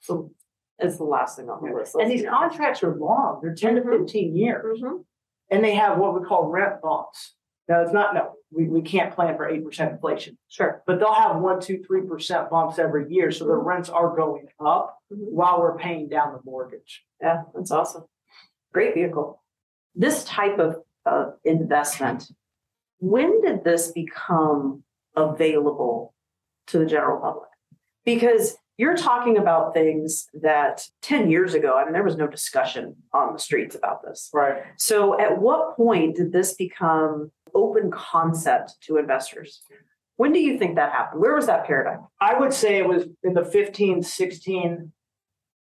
So 0.00 0.30
it's 0.78 0.96
the 0.96 1.04
last 1.04 1.36
thing 1.36 1.48
on 1.50 1.62
the 1.62 1.74
list. 1.74 1.94
And 1.94 2.02
let's 2.04 2.10
these 2.12 2.22
be 2.22 2.28
honest. 2.28 2.56
contracts 2.56 2.82
are 2.82 2.94
long; 2.96 3.40
they're 3.42 3.54
10 3.54 3.76
Mhm. 3.76 3.82
to 3.84 3.98
fifteen 3.98 4.36
years, 4.36 4.80
Mhm. 4.82 5.04
and 5.50 5.64
they 5.64 5.74
have 5.74 5.98
what 5.98 6.18
we 6.18 6.26
call 6.26 6.48
rent 6.50 6.80
bumps. 6.82 7.34
Now, 7.68 7.80
it's 7.82 7.92
not 7.92 8.14
no, 8.14 8.32
we, 8.52 8.68
we 8.68 8.82
can't 8.82 9.12
plan 9.14 9.36
for 9.36 9.48
eight 9.48 9.64
percent 9.64 9.92
inflation, 9.92 10.38
Sure. 10.48 10.82
but 10.86 10.98
they'll 11.00 11.12
have 11.12 11.36
one, 11.40 11.60
two, 11.60 11.82
three 11.86 12.02
percent 12.02 12.48
bumps 12.50 12.78
every 12.78 13.12
year, 13.12 13.30
so 13.32 13.44
the 13.44 13.54
rents 13.56 13.88
are 13.88 14.14
going 14.14 14.46
up 14.64 14.98
Mhm. 15.12 15.30
while 15.32 15.60
we're 15.60 15.76
paying 15.78 16.08
down 16.08 16.32
the 16.32 16.40
mortgage. 16.44 17.04
Yeah, 17.20 17.42
that's 17.54 17.70
awesome. 17.70 18.04
Great 18.72 18.94
vehicle. 18.94 19.42
This 19.94 20.24
type 20.24 20.58
of, 20.58 20.76
of 21.04 21.34
investment, 21.44 22.30
when 22.98 23.40
did 23.40 23.64
this 23.64 23.90
become 23.92 24.82
available 25.16 26.14
to 26.68 26.78
the 26.78 26.86
general 26.86 27.20
public? 27.20 27.48
Because 28.04 28.56
you're 28.78 28.96
talking 28.96 29.38
about 29.38 29.72
things 29.72 30.28
that 30.34 30.86
10 31.02 31.30
years 31.30 31.54
ago, 31.54 31.76
I 31.78 31.84
mean, 31.84 31.94
there 31.94 32.02
was 32.04 32.16
no 32.16 32.26
discussion 32.26 32.96
on 33.12 33.32
the 33.32 33.38
streets 33.38 33.74
about 33.74 34.02
this. 34.04 34.28
Right. 34.34 34.62
So 34.76 35.18
at 35.18 35.40
what 35.40 35.76
point 35.76 36.16
did 36.16 36.30
this 36.32 36.54
become 36.54 37.32
open 37.56 37.90
concept 37.90 38.76
to 38.82 38.98
investors? 38.98 39.62
When 40.16 40.32
do 40.32 40.38
you 40.40 40.58
think 40.58 40.76
that 40.76 40.92
happened? 40.92 41.20
Where 41.20 41.34
was 41.34 41.46
that 41.46 41.66
paradigm? 41.66 42.06
I 42.20 42.38
would 42.38 42.52
say 42.52 42.76
it 42.78 42.88
was 42.88 43.04
in 43.22 43.34
the 43.34 43.44
15, 43.44 44.02
16, 44.02 44.92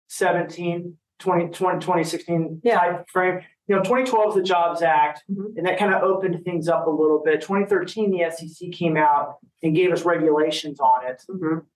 17, 0.08 0.98
20, 1.20 1.48
20 1.50 1.80
2016 1.80 2.62
Yeah. 2.64 2.80
type 2.80 3.10
frame. 3.10 3.42
You 3.68 3.76
know, 3.78 3.84
2012 3.84 4.26
was 4.26 4.36
the 4.36 4.42
Jobs 4.42 4.82
Act, 4.82 5.24
Mhm. 5.32 5.56
and 5.58 5.66
that 5.66 5.78
kind 5.78 5.94
of 5.94 6.02
opened 6.04 6.44
things 6.44 6.68
up 6.68 6.88
a 6.88 6.90
little 6.90 7.20
bit. 7.24 7.42
2013, 7.42 8.12
the 8.12 8.24
SEC 8.24 8.70
came 8.72 8.98
out 8.98 9.38
and 9.64 9.76
gave 9.76 9.92
us 9.92 10.04
regulations 10.04 10.80
on 10.80 11.06
it. 11.06 11.22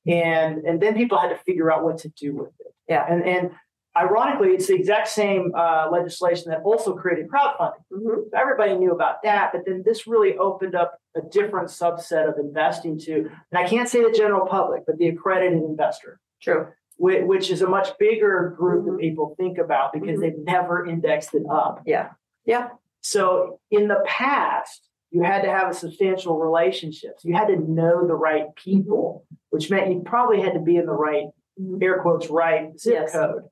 And 0.07 0.65
and 0.65 0.81
then 0.81 0.95
people 0.95 1.17
had 1.17 1.29
to 1.29 1.37
figure 1.37 1.71
out 1.71 1.83
what 1.83 1.97
to 1.99 2.09
do 2.09 2.35
with 2.35 2.51
it. 2.59 2.73
Yeah. 2.89 3.05
And 3.07 3.23
and 3.23 3.51
ironically, 3.97 4.49
it's 4.49 4.67
the 4.67 4.75
exact 4.75 5.07
same 5.07 5.51
uh, 5.55 5.87
legislation 5.91 6.51
that 6.51 6.61
also 6.63 6.93
created 6.95 7.27
crowdfunding. 7.29 7.73
Mhm. 7.91 8.29
So 8.29 8.37
everybody 8.37 8.75
knew 8.77 8.91
about 8.91 9.21
that, 9.23 9.51
but 9.53 9.61
then 9.65 9.83
this 9.85 10.05
really 10.07 10.37
opened 10.37 10.75
up 10.75 10.99
a 11.15 11.21
different 11.21 11.69
subset 11.69 12.27
of 12.27 12.37
investing 12.37 12.99
to, 12.99 13.13
and 13.51 13.57
I 13.57 13.67
can't 13.67 13.87
say 13.87 14.03
the 14.03 14.11
general 14.11 14.45
public, 14.47 14.83
but 14.85 14.97
the 14.97 15.07
accredited 15.07 15.59
investor, 15.63 16.19
True. 16.41 16.67
which, 16.97 17.23
which 17.23 17.51
is 17.51 17.61
a 17.61 17.67
much 17.67 17.97
bigger 17.97 18.53
group 18.57 18.85
Mhm. 18.85 18.91
that 18.91 18.99
people 18.99 19.33
think 19.37 19.57
about 19.57 19.93
because 19.93 20.17
Mhm. 20.17 20.21
they've 20.21 20.39
never 20.39 20.85
indexed 20.85 21.33
it 21.33 21.43
up. 21.49 21.81
Yeah. 21.85 22.09
Yeah. 22.45 22.69
So 23.01 23.59
in 23.71 23.87
the 23.87 24.01
past, 24.05 24.89
you 25.11 25.21
had 25.21 25.43
to 25.43 25.49
have 25.49 25.69
a 25.69 25.73
substantial 25.73 26.37
relationships. 26.37 27.23
You 27.23 27.33
had 27.35 27.47
to 27.47 27.55
know 27.55 28.05
the 28.05 28.15
right 28.15 28.53
people, 28.55 29.23
which 29.51 29.71
meant 29.71 29.89
you 29.91 30.01
probably 30.01 30.41
had 30.41 30.53
to 30.53 30.59
be 30.59 30.75
in 30.75 30.85
the 30.85 30.91
right 30.93 31.27
Mhm. 31.57 31.81
air 31.81 31.99
quotes 32.01 32.29
right 32.29 32.77
zip 32.77 32.93
Yes. 32.93 33.13
code. 33.13 33.43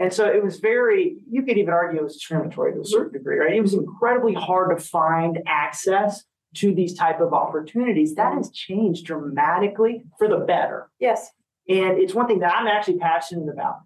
And 0.00 0.12
so 0.12 0.24
it 0.26 0.42
was 0.42 0.58
very, 0.60 1.18
you 1.30 1.42
could 1.42 1.58
even 1.58 1.74
argue 1.74 2.00
it 2.00 2.02
was 2.04 2.14
discriminatory 2.14 2.72
to 2.72 2.80
a 2.80 2.84
certain 2.86 3.12
degree, 3.12 3.38
right? 3.38 3.54
It 3.54 3.60
was 3.60 3.74
incredibly 3.74 4.32
hard 4.32 4.76
to 4.76 4.82
find 4.82 5.38
access 5.46 6.24
to 6.56 6.74
these 6.74 6.94
type 6.96 7.20
of 7.20 7.34
opportunities. 7.34 8.14
That 8.14 8.32
has 8.34 8.50
changed 8.50 9.04
dramatically 9.04 10.02
for 10.18 10.26
the 10.26 10.38
better. 10.38 10.88
Yes. 10.98 11.30
And 11.68 11.98
it's 11.98 12.14
one 12.14 12.26
thing 12.26 12.40
that 12.40 12.52
I'm 12.56 12.66
actually 12.66 12.98
passionate 12.98 13.52
about. 13.52 13.76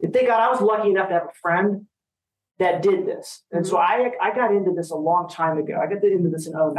And 0.00 0.12
thank 0.12 0.28
God 0.28 0.40
I 0.40 0.48
was 0.48 0.60
lucky 0.60 0.90
enough 0.90 1.08
to 1.08 1.14
have 1.14 1.24
a 1.24 1.34
friend 1.42 1.86
that 2.60 2.80
did 2.80 3.04
this. 3.04 3.42
And 3.50 3.66
so 3.66 3.76
I, 3.78 4.12
I 4.22 4.32
got 4.34 4.54
into 4.54 4.72
this 4.74 4.90
a 4.92 4.96
long 4.96 5.28
time 5.28 5.58
ago. 5.58 5.74
I 5.82 5.92
got 5.92 6.04
into 6.04 6.30
this 6.30 6.46
in 6.46 6.52
9 6.52 6.74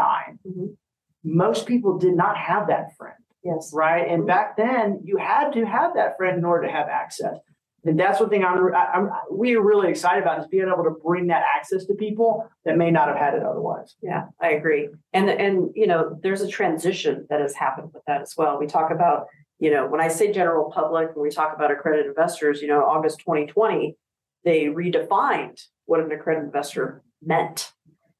Mhm. 0.48 0.78
Most 1.24 1.66
people 1.68 1.98
did 1.98 2.16
not 2.16 2.38
have 2.38 2.68
that 2.70 2.96
friend 2.98 3.16
Yes. 3.44 3.72
right? 3.74 4.08
And 4.08 4.24
Mhm. 4.24 4.28
back 4.28 4.56
then, 4.58 5.02
you 5.04 5.18
had 5.18 5.52
to 5.54 5.66
have 5.66 5.96
that 5.96 6.16
friend 6.18 6.38
in 6.38 6.46
order 6.46 6.66
to 6.66 6.72
have 6.74 6.88
access. 6.88 7.36
And 7.86 8.00
that's 8.00 8.20
one 8.20 8.30
thing 8.30 8.44
I'm, 8.44 8.74
I'm 8.76 9.10
we're 9.30 9.62
really 9.62 9.90
excited 9.90 10.22
about 10.22 10.40
is 10.40 10.48
being 10.48 10.68
able 10.68 10.84
to 10.84 10.96
bring 11.04 11.28
that 11.28 11.44
access 11.56 11.86
to 11.86 11.94
people 11.94 12.50
that 12.66 12.78
may 12.78 12.92
not 12.92 13.08
have 13.08 13.18
had 13.18 13.34
it 13.34 13.44
otherwise. 13.44 13.96
Yeah, 14.02 14.26
I 14.42 14.52
agree. 14.52 14.90
And 15.14 15.30
and 15.30 15.70
you 15.76 15.88
know, 15.88 16.20
there's 16.22 16.42
a 16.42 16.48
transition 16.48 17.26
that 17.30 17.40
has 17.40 17.56
happened 17.56 17.92
with 17.94 18.04
that 18.08 18.22
as 18.22 18.34
well. 18.36 18.60
We 18.60 18.68
talk 18.68 18.92
about, 18.92 19.28
you 19.60 19.72
know, 19.72 19.88
when 19.88 20.02
I 20.02 20.08
say 20.08 20.32
general 20.32 20.72
public, 20.72 21.16
when 21.16 21.24
we 21.24 21.30
talk 21.30 21.56
about 21.56 21.72
accredited 21.72 22.08
investors, 22.08 22.62
you 22.62 22.68
know, 22.68 22.84
August 22.84 23.20
2020, 23.20 23.96
they 24.44 24.66
redefined 24.66 25.62
what 25.86 26.00
an 26.00 26.12
accredited 26.12 26.48
investor 26.48 27.04
meant. 27.24 27.72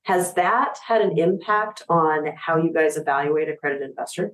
Has 0.04 0.34
that 0.36 0.78
had 0.86 1.02
an 1.02 1.18
impact 1.18 1.84
on 1.90 2.28
how 2.38 2.58
you 2.58 2.72
guys 2.72 2.96
evaluate 2.96 3.50
accredited 3.50 3.90
investor 3.90 4.32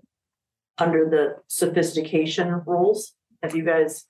under 0.78 1.10
the 1.10 1.38
sophistication 1.48 2.62
rules? 2.68 3.14
Have 3.42 3.56
you 3.56 3.64
guys 3.64 4.06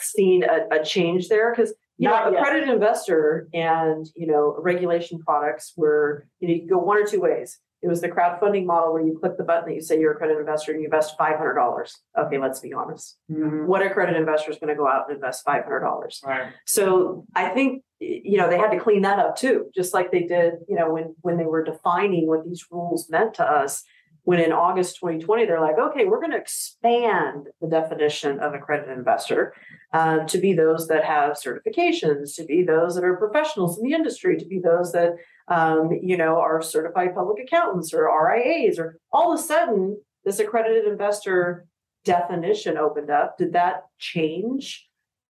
seen 0.00 0.44
a, 0.44 0.80
a 0.80 0.84
change 0.84 1.28
there? 1.28 1.52
Because 1.54 1.74
you 1.96 2.08
Not 2.08 2.26
know, 2.26 2.32
yet. 2.32 2.40
accredited 2.40 2.68
investor 2.68 3.48
and 3.52 4.06
you 4.14 4.26
know 4.26 4.56
regulation 4.58 5.18
products 5.18 5.72
were 5.76 6.26
you 6.40 6.48
know 6.48 6.54
you 6.54 6.68
go 6.68 6.78
one 6.78 7.02
or 7.02 7.06
two 7.06 7.20
ways. 7.20 7.58
It 7.80 7.88
was 7.88 8.00
the 8.00 8.08
crowdfunding 8.08 8.66
model 8.66 8.92
where 8.92 9.02
you 9.02 9.16
click 9.20 9.36
the 9.38 9.44
button 9.44 9.68
that 9.68 9.74
you 9.74 9.80
say 9.80 10.00
you're 10.00 10.10
a 10.10 10.14
accredited 10.14 10.40
investor 10.40 10.72
and 10.72 10.80
you 10.80 10.86
invest 10.86 11.16
five 11.16 11.36
hundred 11.36 11.54
dollars. 11.54 11.96
Okay, 12.18 12.38
let's 12.38 12.58
be 12.60 12.72
honest. 12.72 13.16
Mm-hmm. 13.30 13.66
What 13.66 13.82
accredited 13.82 14.20
investor 14.20 14.50
is 14.50 14.58
going 14.58 14.74
to 14.74 14.76
go 14.76 14.88
out 14.88 15.04
and 15.08 15.16
invest 15.16 15.44
five 15.44 15.64
hundred 15.64 15.80
dollars? 15.80 16.20
Right. 16.24 16.52
So 16.66 17.24
I 17.34 17.48
think 17.50 17.84
you 18.00 18.38
know 18.38 18.48
they 18.48 18.58
had 18.58 18.70
to 18.70 18.80
clean 18.80 19.02
that 19.02 19.18
up 19.18 19.36
too, 19.36 19.66
just 19.74 19.94
like 19.94 20.10
they 20.10 20.22
did 20.22 20.54
you 20.68 20.76
know 20.76 20.92
when 20.92 21.14
when 21.20 21.36
they 21.36 21.46
were 21.46 21.62
defining 21.62 22.26
what 22.26 22.44
these 22.44 22.64
rules 22.70 23.08
meant 23.10 23.34
to 23.34 23.44
us. 23.44 23.84
When 24.24 24.40
in 24.40 24.52
August 24.52 24.96
2020, 24.96 25.46
they're 25.46 25.60
like, 25.60 25.78
okay, 25.78 26.04
we're 26.04 26.20
going 26.20 26.32
to 26.32 26.38
expand 26.38 27.46
the 27.60 27.68
definition 27.68 28.40
of 28.40 28.54
accredited 28.54 28.96
investor 28.96 29.54
uh, 29.92 30.20
to 30.24 30.38
be 30.38 30.52
those 30.52 30.86
that 30.88 31.04
have 31.04 31.38
certifications, 31.38 32.34
to 32.36 32.44
be 32.44 32.62
those 32.62 32.94
that 32.94 33.04
are 33.04 33.16
professionals 33.16 33.78
in 33.78 33.88
the 33.88 33.94
industry, 33.94 34.36
to 34.36 34.44
be 34.44 34.58
those 34.58 34.92
that 34.92 35.12
um, 35.48 35.90
you 36.02 36.16
know 36.16 36.38
are 36.38 36.60
certified 36.60 37.14
public 37.14 37.42
accountants 37.42 37.94
or 37.94 38.04
RIAs, 38.04 38.78
or 38.78 38.98
all 39.12 39.32
of 39.32 39.38
a 39.38 39.42
sudden 39.42 39.98
this 40.24 40.38
accredited 40.38 40.86
investor 40.86 41.66
definition 42.04 42.76
opened 42.76 43.10
up. 43.10 43.38
Did 43.38 43.54
that 43.54 43.84
change 43.98 44.86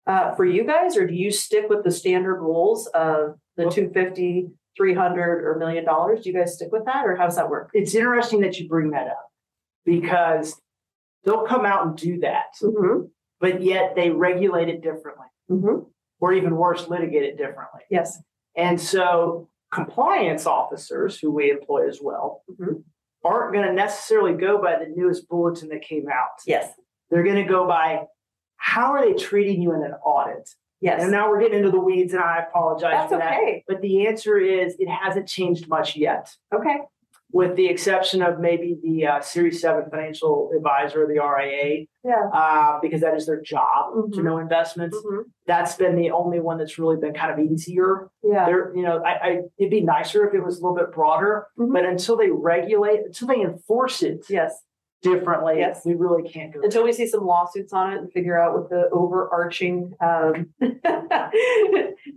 uh, 0.06 0.34
for 0.34 0.44
you 0.44 0.64
guys, 0.64 0.96
or 0.96 1.06
do 1.06 1.14
you 1.14 1.30
stick 1.30 1.68
with 1.68 1.84
the 1.84 1.90
standard 1.90 2.40
rules 2.40 2.86
of 2.88 3.34
the 3.56 3.64
250, 3.64 4.48
300, 4.76 5.44
or 5.46 5.56
million 5.58 5.84
dollars? 5.84 6.20
Do 6.22 6.30
you 6.30 6.36
guys 6.36 6.54
stick 6.54 6.68
with 6.72 6.84
that, 6.86 7.06
or 7.06 7.16
how 7.16 7.24
does 7.24 7.36
that 7.36 7.50
work? 7.50 7.70
It's 7.72 7.94
interesting 7.94 8.40
that 8.40 8.58
you 8.58 8.68
bring 8.68 8.90
that 8.90 9.06
up 9.08 9.26
because 9.84 10.60
they'll 11.24 11.46
come 11.46 11.64
out 11.64 11.86
and 11.86 11.96
do 11.96 12.20
that, 12.20 12.46
Mm-hmm. 12.62 13.06
but 13.40 13.62
yet 13.62 13.94
they 13.96 14.10
regulate 14.10 14.68
it 14.68 14.82
differently, 14.82 15.26
Mm-hmm. 15.50 15.84
or 16.20 16.32
even 16.32 16.56
worse, 16.56 16.88
litigate 16.88 17.22
it 17.24 17.36
differently. 17.38 17.80
Yes. 17.90 18.18
And 18.56 18.80
so 18.80 19.48
compliance 19.72 20.46
officers, 20.46 21.18
who 21.18 21.30
we 21.30 21.50
employ 21.50 21.88
as 21.88 22.00
well, 22.02 22.42
Mhm. 22.50 22.82
aren't 23.24 23.52
going 23.52 23.66
to 23.66 23.72
necessarily 23.72 24.34
go 24.34 24.60
by 24.60 24.78
the 24.78 24.86
newest 24.94 25.28
bulletin 25.28 25.68
that 25.70 25.82
came 25.82 26.08
out. 26.08 26.30
Yes. 26.46 26.72
They're 27.10 27.24
going 27.24 27.36
to 27.44 27.48
go 27.50 27.66
by 27.66 28.06
how 28.56 28.92
are 28.92 29.04
they 29.04 29.14
treating 29.14 29.60
you 29.60 29.72
in 29.74 29.82
an 29.82 29.92
audit? 30.04 30.48
Yes. 30.80 31.02
And 31.02 31.10
now 31.10 31.30
we're 31.30 31.40
getting 31.40 31.58
into 31.58 31.70
the 31.70 31.80
weeds, 31.80 32.12
and 32.12 32.22
I 32.22 32.44
apologize 32.48 32.92
That's 32.92 33.12
for 33.12 33.18
that. 33.18 33.38
okay. 33.38 33.64
But 33.66 33.80
the 33.80 34.06
answer 34.06 34.36
is 34.38 34.76
it 34.78 34.88
hasn't 34.88 35.26
changed 35.28 35.68
much 35.68 35.96
yet, 35.96 36.30
Okay. 36.54 36.76
with 37.32 37.56
the 37.56 37.66
exception 37.68 38.22
of 38.22 38.38
maybe 38.40 38.78
the 38.82 39.06
uh, 39.06 39.20
Series 39.20 39.60
7 39.60 39.88
financial 39.90 40.50
advisor, 40.54 41.06
the 41.06 41.18
RIA, 41.18 41.86
Yeah. 42.04 42.28
uh, 42.32 42.78
because 42.80 43.00
that 43.00 43.14
is 43.16 43.26
their 43.26 43.40
job 43.40 44.12
to 44.12 44.20
Mhm. 44.20 44.24
know 44.24 44.38
investments. 44.38 44.96
Mhm. 45.04 45.24
That's 45.46 45.76
been 45.76 45.96
the 45.96 46.10
only 46.10 46.40
one 46.40 46.58
that's 46.58 46.78
really 46.78 46.96
been 46.98 47.14
kind 47.14 47.32
of 47.32 47.38
easier. 47.38 48.10
Yeah. 48.22 48.44
There, 48.46 48.72
you 48.76 48.82
know, 48.82 49.02
I, 49.02 49.10
I 49.12 49.40
it'd 49.58 49.70
be 49.70 49.80
nicer 49.80 50.28
if 50.28 50.34
it 50.34 50.44
was 50.44 50.60
a 50.60 50.62
little 50.62 50.76
bit 50.76 50.92
broader, 50.92 51.46
Mhm. 51.58 51.72
but 51.72 51.84
until 51.86 52.16
they 52.16 52.30
regulate, 52.30 53.00
until 53.06 53.28
they 53.28 53.40
enforce 53.40 54.02
it, 54.02 54.26
Yes. 54.28 54.62
Differently. 55.02 55.56
Yes. 55.58 55.82
We 55.84 55.94
really 55.94 56.28
can't 56.28 56.52
go. 56.52 56.60
Until 56.62 56.82
we 56.84 56.92
see 56.92 57.06
some 57.06 57.24
lawsuits 57.24 57.72
on 57.72 57.92
it 57.92 57.98
and 57.98 58.12
figure 58.12 58.40
out 58.40 58.54
what 58.54 58.70
the 58.70 58.88
overarching 58.92 59.92
um, 60.00 60.48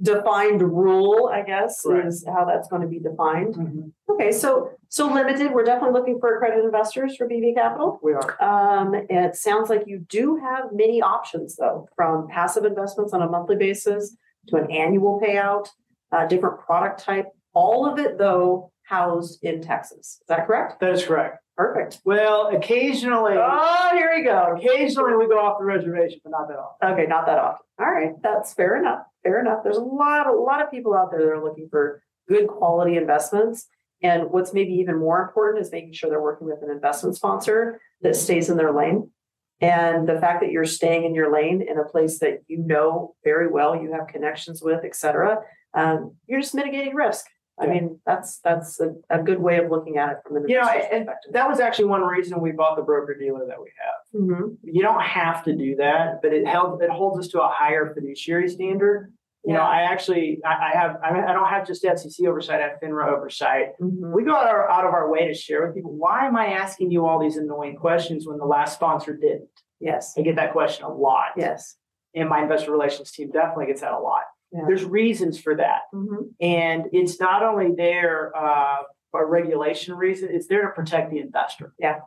defined 0.01 0.61
rule, 0.61 1.29
I 1.31 1.41
guess, 1.41 1.81
Correct. 1.83 2.07
is 2.07 2.25
how 2.25 2.45
that's 2.45 2.67
going 2.67 2.81
to 2.81 2.87
be 2.87 2.99
defined. 2.99 3.55
Mhm. 3.55 3.91
Okay, 4.09 4.31
so 4.31 4.71
so 4.87 5.07
limited. 5.07 5.51
We're 5.51 5.63
definitely 5.63 5.99
looking 5.99 6.19
for 6.19 6.35
accredited 6.35 6.65
investors 6.65 7.15
for 7.15 7.27
BV 7.27 7.55
Capital. 7.55 7.99
We 8.01 8.13
are. 8.13 8.41
Um, 8.41 8.95
it 8.95 9.35
sounds 9.35 9.69
like 9.69 9.83
you 9.85 9.99
do 10.09 10.37
have 10.37 10.65
many 10.73 11.01
options 11.01 11.55
though, 11.57 11.87
from 11.95 12.27
passive 12.27 12.65
investments 12.65 13.13
on 13.13 13.21
a 13.21 13.29
monthly 13.29 13.55
basis 13.55 14.15
to 14.47 14.55
an 14.57 14.71
annual 14.71 15.21
payout, 15.23 15.67
uh, 16.11 16.25
different 16.25 16.59
product 16.59 17.01
type. 17.01 17.27
All 17.53 17.85
of 17.85 17.99
it 17.99 18.17
though 18.17 18.71
housed 18.83 19.43
in 19.43 19.61
Texas. 19.61 20.17
Is 20.21 20.27
that 20.27 20.47
correct? 20.47 20.79
That 20.79 20.91
is 20.93 21.05
correct. 21.05 21.39
Perfect. 21.55 21.99
Well, 22.05 22.47
occasionally, 22.55 23.33
Oh, 23.37 23.89
here 23.93 24.11
we 24.15 24.23
go. 24.23 24.55
occasionally 24.57 25.15
we 25.17 25.27
go 25.27 25.39
off 25.39 25.59
the 25.59 25.65
reservation, 25.65 26.19
but 26.23 26.29
not 26.31 26.47
that 26.47 26.57
often. 26.57 26.93
Okay, 26.93 27.05
not 27.07 27.25
that 27.25 27.37
often. 27.37 27.65
All 27.79 27.91
right, 27.91 28.13
that's 28.23 28.53
fair 28.53 28.77
enough. 28.77 29.01
Fair 29.23 29.41
enough. 29.41 29.59
There's 29.63 29.77
a 29.77 29.81
lot, 29.81 30.27
a 30.27 30.31
lot 30.31 30.61
of 30.63 30.71
people 30.71 30.93
out 30.95 31.11
there 31.11 31.19
that 31.19 31.29
are 31.31 31.43
looking 31.43 31.67
for 31.69 32.01
good 32.29 32.47
quality 32.47 32.95
investments. 32.95 33.67
And 34.01 34.31
what's 34.31 34.53
maybe 34.53 34.71
even 34.75 34.97
more 34.97 35.21
important 35.21 35.61
is 35.65 35.71
making 35.71 35.91
sure 35.93 36.09
they're 36.09 36.21
working 36.21 36.47
with 36.47 36.63
an 36.63 36.71
investment 36.71 37.17
sponsor 37.17 37.81
that 38.01 38.15
stays 38.15 38.49
in 38.49 38.55
their 38.55 38.71
lane. 38.71 39.11
And 39.59 40.07
the 40.07 40.17
fact 40.21 40.39
that 40.41 40.51
you're 40.51 40.63
staying 40.63 41.03
in 41.03 41.13
your 41.13 41.33
lane 41.33 41.61
in 41.61 41.77
a 41.77 41.83
place 41.83 42.19
that 42.19 42.39
you 42.47 42.59
know 42.59 43.15
very 43.25 43.49
well, 43.51 43.75
you 43.75 43.91
have 43.91 44.07
connections 44.07 44.61
with, 44.63 44.85
et 44.85 44.95
cetera, 44.95 45.39
um, 45.73 46.15
you're 46.27 46.39
just 46.39 46.55
mitigating 46.55 46.95
risk. 46.95 47.25
I 47.59 47.65
Yeah. 47.65 47.71
mean, 47.73 47.99
that's 48.05 48.39
that's 48.39 48.79
a, 48.79 48.93
a 49.09 49.21
good 49.21 49.39
way 49.39 49.57
of 49.57 49.69
looking 49.69 49.97
at 49.97 50.09
it 50.11 50.17
from 50.25 50.37
an 50.37 50.47
You 50.47 50.55
know, 50.59 50.67
perspective. 50.67 51.07
that 51.33 51.47
was 51.49 51.59
actually 51.59 51.85
one 51.85 52.01
reason 52.03 52.39
we 52.39 52.51
bought 52.51 52.75
the 52.77 52.83
broker 52.83 53.13
dealer 53.15 53.45
that 53.47 53.61
we 53.61 53.71
have. 53.83 54.21
Mhm. 54.21 54.57
You 54.63 54.81
don't 54.81 55.01
have 55.01 55.43
to 55.43 55.55
do 55.55 55.75
that, 55.75 56.21
but 56.21 56.33
it 56.33 56.47
held 56.47 56.81
it 56.81 56.89
holds 56.89 57.19
us 57.19 57.27
to 57.33 57.41
a 57.41 57.47
higher 57.47 57.93
fiduciary 57.93 58.47
standard. 58.49 59.13
You 59.45 59.53
know, 59.53 59.61
I 59.61 59.81
actually 59.83 60.39
I, 60.45 60.69
I 60.73 60.77
have 60.77 60.97
I, 61.03 61.13
mean, 61.13 61.23
I 61.23 61.33
don't 61.33 61.47
have 61.47 61.65
just 61.65 61.81
SEC 61.81 62.27
oversight, 62.27 62.61
I 62.61 62.69
have 62.69 62.79
FINRA 62.81 63.07
oversight. 63.07 63.69
Mhm. 63.81 64.13
We 64.13 64.23
go 64.23 64.35
out, 64.35 64.47
our, 64.47 64.69
out 64.69 64.85
of 64.85 64.93
our 64.93 65.09
way 65.09 65.27
to 65.27 65.33
share 65.33 65.65
with 65.65 65.75
people 65.75 65.91
why 65.95 66.27
am 66.27 66.35
I 66.35 66.47
asking 66.47 66.91
you 66.91 67.05
all 67.05 67.19
these 67.19 67.37
annoying 67.37 67.75
questions 67.77 68.27
when 68.27 68.37
the 68.37 68.45
last 68.45 68.75
sponsor 68.75 69.15
didn't? 69.15 69.49
Yes. 69.79 70.13
I 70.17 70.21
get 70.21 70.35
that 70.35 70.51
question 70.51 70.85
a 70.85 70.93
lot. 70.93 71.29
Yes. 71.37 71.75
And 72.15 72.27
my 72.29 72.41
investor 72.41 72.71
relations 72.71 73.11
team 73.11 73.31
definitely 73.31 73.67
gets 73.67 73.81
that 73.81 73.93
a 73.93 73.99
lot. 73.99 74.23
Yeah. 74.51 74.61
There's 74.67 74.83
reasons 74.85 75.39
for 75.39 75.55
that. 75.55 75.81
Mhm. 75.93 76.33
And 76.41 76.85
it's 76.91 77.19
not 77.19 77.43
only 77.43 77.73
there 77.75 78.35
uh, 78.35 78.77
for 79.11 79.27
regulation 79.27 79.95
reason, 79.95 80.29
it's 80.31 80.47
there 80.47 80.63
to 80.63 80.69
protect 80.69 81.11
the 81.11 81.19
investor. 81.19 81.73
Yeah. 81.77 81.99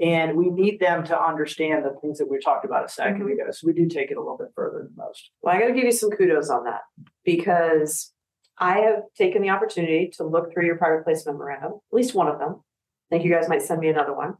And 0.00 0.36
we 0.36 0.48
need 0.48 0.78
them 0.78 1.02
to 1.04 1.20
understand 1.20 1.84
the 1.84 1.98
things 2.00 2.18
that 2.18 2.30
we 2.30 2.38
talked 2.38 2.64
about 2.64 2.84
a 2.84 2.88
2nd 2.88 3.22
Mhm. 3.22 3.32
ago. 3.32 3.50
So 3.50 3.66
we 3.66 3.72
do 3.72 3.86
take 3.88 4.12
it 4.12 4.16
a 4.16 4.20
little 4.20 4.36
bit 4.36 4.48
further 4.54 4.84
than 4.84 4.92
most. 4.96 5.30
Well, 5.42 5.56
I 5.56 5.60
got 5.60 5.66
to 5.68 5.72
give 5.74 5.84
you 5.84 5.90
some 5.92 6.10
kudos 6.10 6.50
on 6.50 6.64
that 6.64 6.82
because 7.24 8.12
I 8.58 8.80
have 8.80 9.02
taken 9.16 9.42
the 9.42 9.50
opportunity 9.50 10.08
to 10.16 10.24
look 10.24 10.52
through 10.52 10.66
your 10.66 10.76
private 10.76 11.04
place 11.04 11.26
memorandum, 11.26 11.72
at 11.74 11.94
least 11.96 12.14
one 12.14 12.28
of 12.28 12.38
them. 12.38 12.62
I 13.10 13.14
think 13.16 13.24
you 13.24 13.30
guys 13.32 13.48
might 13.48 13.62
send 13.62 13.80
me 13.80 13.88
another 13.88 14.12
one. 14.14 14.34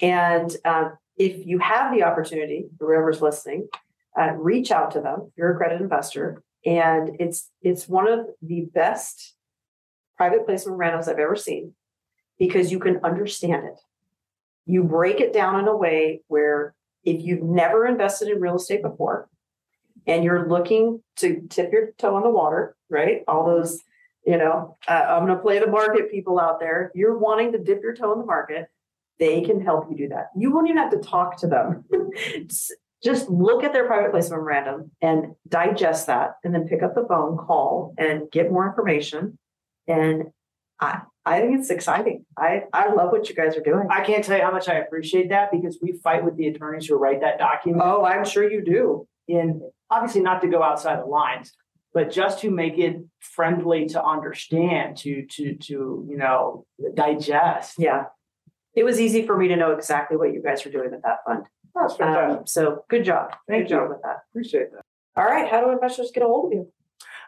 And 0.00 0.54
um, 0.64 0.96
if 1.16 1.46
you 1.46 1.58
have 1.58 1.92
the 1.94 2.02
opportunity, 2.04 2.68
whoever's 2.80 3.20
listening, 3.22 3.68
uh, 4.18 4.32
reach 4.32 4.70
out 4.70 4.90
to 4.92 5.00
them. 5.00 5.26
If 5.28 5.32
you're 5.38 5.52
a 5.54 5.56
credit 5.56 5.80
investor, 5.80 6.42
and 6.64 7.16
it's 7.18 7.50
it's 7.60 7.88
one 7.88 8.08
of 8.08 8.26
the 8.40 8.68
best 8.72 9.34
private 10.16 10.46
placement 10.46 10.78
memorandums 10.78 11.08
I've 11.08 11.18
ever 11.18 11.36
seen 11.36 11.74
because 12.38 12.70
you 12.70 12.78
can 12.78 13.00
understand 13.02 13.66
it. 13.66 13.78
You 14.66 14.84
break 14.84 15.20
it 15.20 15.32
down 15.32 15.58
in 15.58 15.66
a 15.66 15.76
way 15.76 16.22
where 16.28 16.74
if 17.04 17.22
you've 17.22 17.42
never 17.42 17.86
invested 17.86 18.28
in 18.28 18.40
real 18.40 18.56
estate 18.56 18.82
before, 18.82 19.28
and 20.06 20.24
you're 20.24 20.48
looking 20.48 21.02
to 21.16 21.46
tip 21.48 21.72
your 21.72 21.92
toe 21.98 22.16
in 22.16 22.22
the 22.22 22.30
water, 22.30 22.76
right? 22.88 23.22
All 23.28 23.46
those, 23.46 23.80
you 24.26 24.36
know, 24.36 24.76
uh, 24.88 24.92
I'm 24.92 25.26
going 25.26 25.36
to 25.36 25.42
play 25.42 25.58
the 25.58 25.66
market 25.66 26.10
people 26.10 26.40
out 26.40 26.60
there. 26.60 26.90
You're 26.94 27.18
wanting 27.18 27.52
to 27.52 27.58
dip 27.58 27.82
your 27.82 27.94
toe 27.94 28.12
in 28.12 28.18
the 28.18 28.26
market. 28.26 28.68
They 29.18 29.42
can 29.42 29.60
help 29.60 29.90
you 29.90 29.96
do 29.96 30.08
that. 30.08 30.30
You 30.36 30.50
won't 30.50 30.68
even 30.68 30.78
have 30.78 30.90
to 30.92 30.98
talk 30.98 31.36
to 31.38 31.46
them. 31.46 31.84
Just 33.02 33.28
look 33.28 33.64
at 33.64 33.72
their 33.72 33.86
private 33.86 34.12
place 34.12 34.30
memorandum 34.30 34.92
and 35.00 35.34
digest 35.48 36.06
that, 36.06 36.36
and 36.44 36.54
then 36.54 36.68
pick 36.68 36.82
up 36.82 36.94
the 36.94 37.04
phone, 37.08 37.36
call, 37.36 37.94
and 37.98 38.30
get 38.30 38.52
more 38.52 38.66
information. 38.66 39.38
And 39.88 40.24
I, 40.80 41.00
I 41.24 41.40
think 41.40 41.58
it's 41.58 41.70
exciting. 41.70 42.24
I, 42.36 42.64
I 42.72 42.92
love 42.92 43.12
what 43.12 43.28
you 43.28 43.34
guys 43.34 43.56
are 43.56 43.62
doing. 43.62 43.86
I 43.90 44.04
can't 44.04 44.24
tell 44.24 44.36
you 44.36 44.44
how 44.44 44.52
much 44.52 44.68
I 44.68 44.74
appreciate 44.74 45.28
that 45.30 45.50
because 45.52 45.78
we 45.80 45.92
fight 45.92 46.24
with 46.24 46.36
the 46.36 46.48
attorneys 46.48 46.86
who 46.86 46.96
write 46.96 47.20
that 47.20 47.38
document. 47.38 47.82
Oh, 47.84 48.04
I'm 48.04 48.24
sure 48.24 48.48
you 48.48 48.64
do. 48.64 49.06
And 49.28 49.62
obviously 49.90 50.22
not 50.22 50.40
to 50.42 50.48
go 50.48 50.62
outside 50.62 51.00
the 51.00 51.06
lines, 51.06 51.52
but 51.94 52.10
just 52.10 52.40
to 52.40 52.50
make 52.50 52.78
it 52.78 52.96
friendly 53.20 53.86
to 53.88 54.02
understand, 54.02 54.96
to 54.98 55.26
to 55.26 55.54
to 55.54 56.06
you 56.08 56.16
know 56.16 56.66
digest. 56.94 57.74
Yeah. 57.78 58.04
It 58.74 58.84
was 58.84 58.98
easy 58.98 59.26
for 59.26 59.36
me 59.36 59.48
to 59.48 59.56
know 59.56 59.72
exactly 59.72 60.16
what 60.16 60.32
you 60.32 60.42
guys 60.42 60.64
were 60.64 60.70
doing 60.70 60.90
with 60.90 61.02
that 61.02 61.18
fund. 61.26 61.44
That's 61.74 61.96
fantastic. 61.96 62.38
Um, 62.38 62.46
so 62.46 62.84
good 62.88 63.04
job. 63.04 63.34
Thank 63.48 63.64
good 63.64 63.70
job 63.70 63.82
you. 63.84 63.88
with 63.90 64.02
that. 64.02 64.22
Appreciate 64.30 64.72
that. 64.72 64.82
All 65.16 65.24
right. 65.24 65.48
How 65.48 65.64
do 65.64 65.70
investors 65.70 66.10
get 66.12 66.22
a 66.22 66.26
hold 66.26 66.52
of 66.52 66.54
you? 66.58 66.68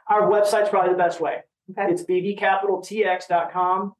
Our 0.09 0.31
website's 0.31 0.69
probably 0.69 0.93
the 0.93 0.99
best 0.99 1.21
way. 1.21 1.39
Okay. 1.71 1.93
It's 1.93 2.03
bvcapitaltx.com. 2.03 3.95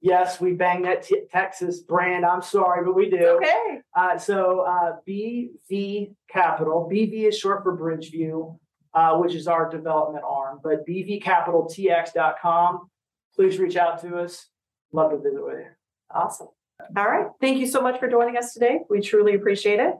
Yes, 0.00 0.40
we 0.40 0.52
bang 0.52 0.82
that 0.82 1.02
t- 1.02 1.22
Texas 1.30 1.80
brand. 1.80 2.24
I'm 2.24 2.42
sorry, 2.42 2.84
but 2.84 2.94
we 2.94 3.10
do. 3.10 3.40
Okay. 3.42 3.80
Uh, 3.96 4.16
so 4.16 4.60
uh, 4.60 4.96
BV 5.08 6.14
Capital, 6.30 6.88
BV 6.92 7.26
is 7.28 7.36
short 7.36 7.64
for 7.64 7.76
Bridgeview, 7.76 8.56
uh, 8.94 9.16
which 9.16 9.34
is 9.34 9.48
our 9.48 9.68
development 9.68 10.24
arm, 10.28 10.60
but 10.62 10.86
bvcapitaltx.com. 10.86 12.88
Please 13.34 13.58
reach 13.58 13.76
out 13.76 14.00
to 14.02 14.18
us. 14.18 14.46
Love 14.92 15.10
to 15.10 15.16
visit 15.18 15.44
with 15.44 15.58
you. 15.58 15.66
Awesome. 16.10 16.48
All 16.96 17.04
right. 17.04 17.26
Thank 17.40 17.58
you 17.58 17.66
so 17.66 17.80
much 17.80 17.98
for 17.98 18.08
joining 18.08 18.36
us 18.36 18.54
today. 18.54 18.80
We 18.88 19.00
truly 19.00 19.34
appreciate 19.34 19.80
it. 19.80 19.94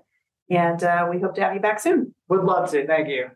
And 0.50 0.82
uh, 0.82 1.06
we 1.10 1.20
hope 1.20 1.34
to 1.34 1.42
have 1.42 1.54
you 1.54 1.60
back 1.60 1.80
soon. 1.80 2.14
Would 2.28 2.44
love 2.44 2.70
to. 2.70 2.86
Thank 2.86 3.08
you. 3.08 3.30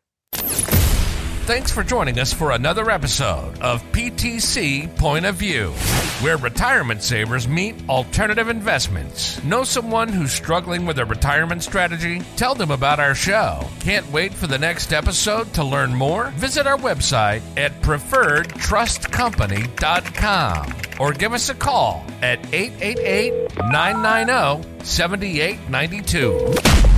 Thanks 1.44 1.72
for 1.72 1.82
joining 1.82 2.20
us 2.20 2.32
for 2.32 2.52
another 2.52 2.88
episode 2.88 3.58
of 3.60 3.82
PTC 3.90 4.96
Point 4.96 5.26
of 5.26 5.34
View, 5.34 5.70
where 6.22 6.36
retirement 6.36 7.02
savers 7.02 7.48
meet 7.48 7.74
alternative 7.88 8.48
investments. 8.48 9.42
Know 9.42 9.64
someone 9.64 10.08
who's 10.08 10.30
struggling 10.30 10.86
with 10.86 11.00
a 11.00 11.04
retirement 11.04 11.64
strategy? 11.64 12.22
Tell 12.36 12.54
them 12.54 12.70
about 12.70 13.00
our 13.00 13.16
show. 13.16 13.66
Can't 13.80 14.08
wait 14.12 14.32
for 14.32 14.46
the 14.46 14.58
next 14.58 14.92
episode 14.92 15.52
to 15.54 15.64
learn 15.64 15.92
more? 15.92 16.28
Visit 16.36 16.68
our 16.68 16.78
website 16.78 17.42
at 17.56 17.72
preferredtrustcompany.com 17.82 20.74
or 21.00 21.12
give 21.12 21.32
us 21.32 21.48
a 21.48 21.54
call 21.54 22.06
at 22.22 22.38
888 22.54 23.56
990 23.56 24.84
7892. 24.84 26.91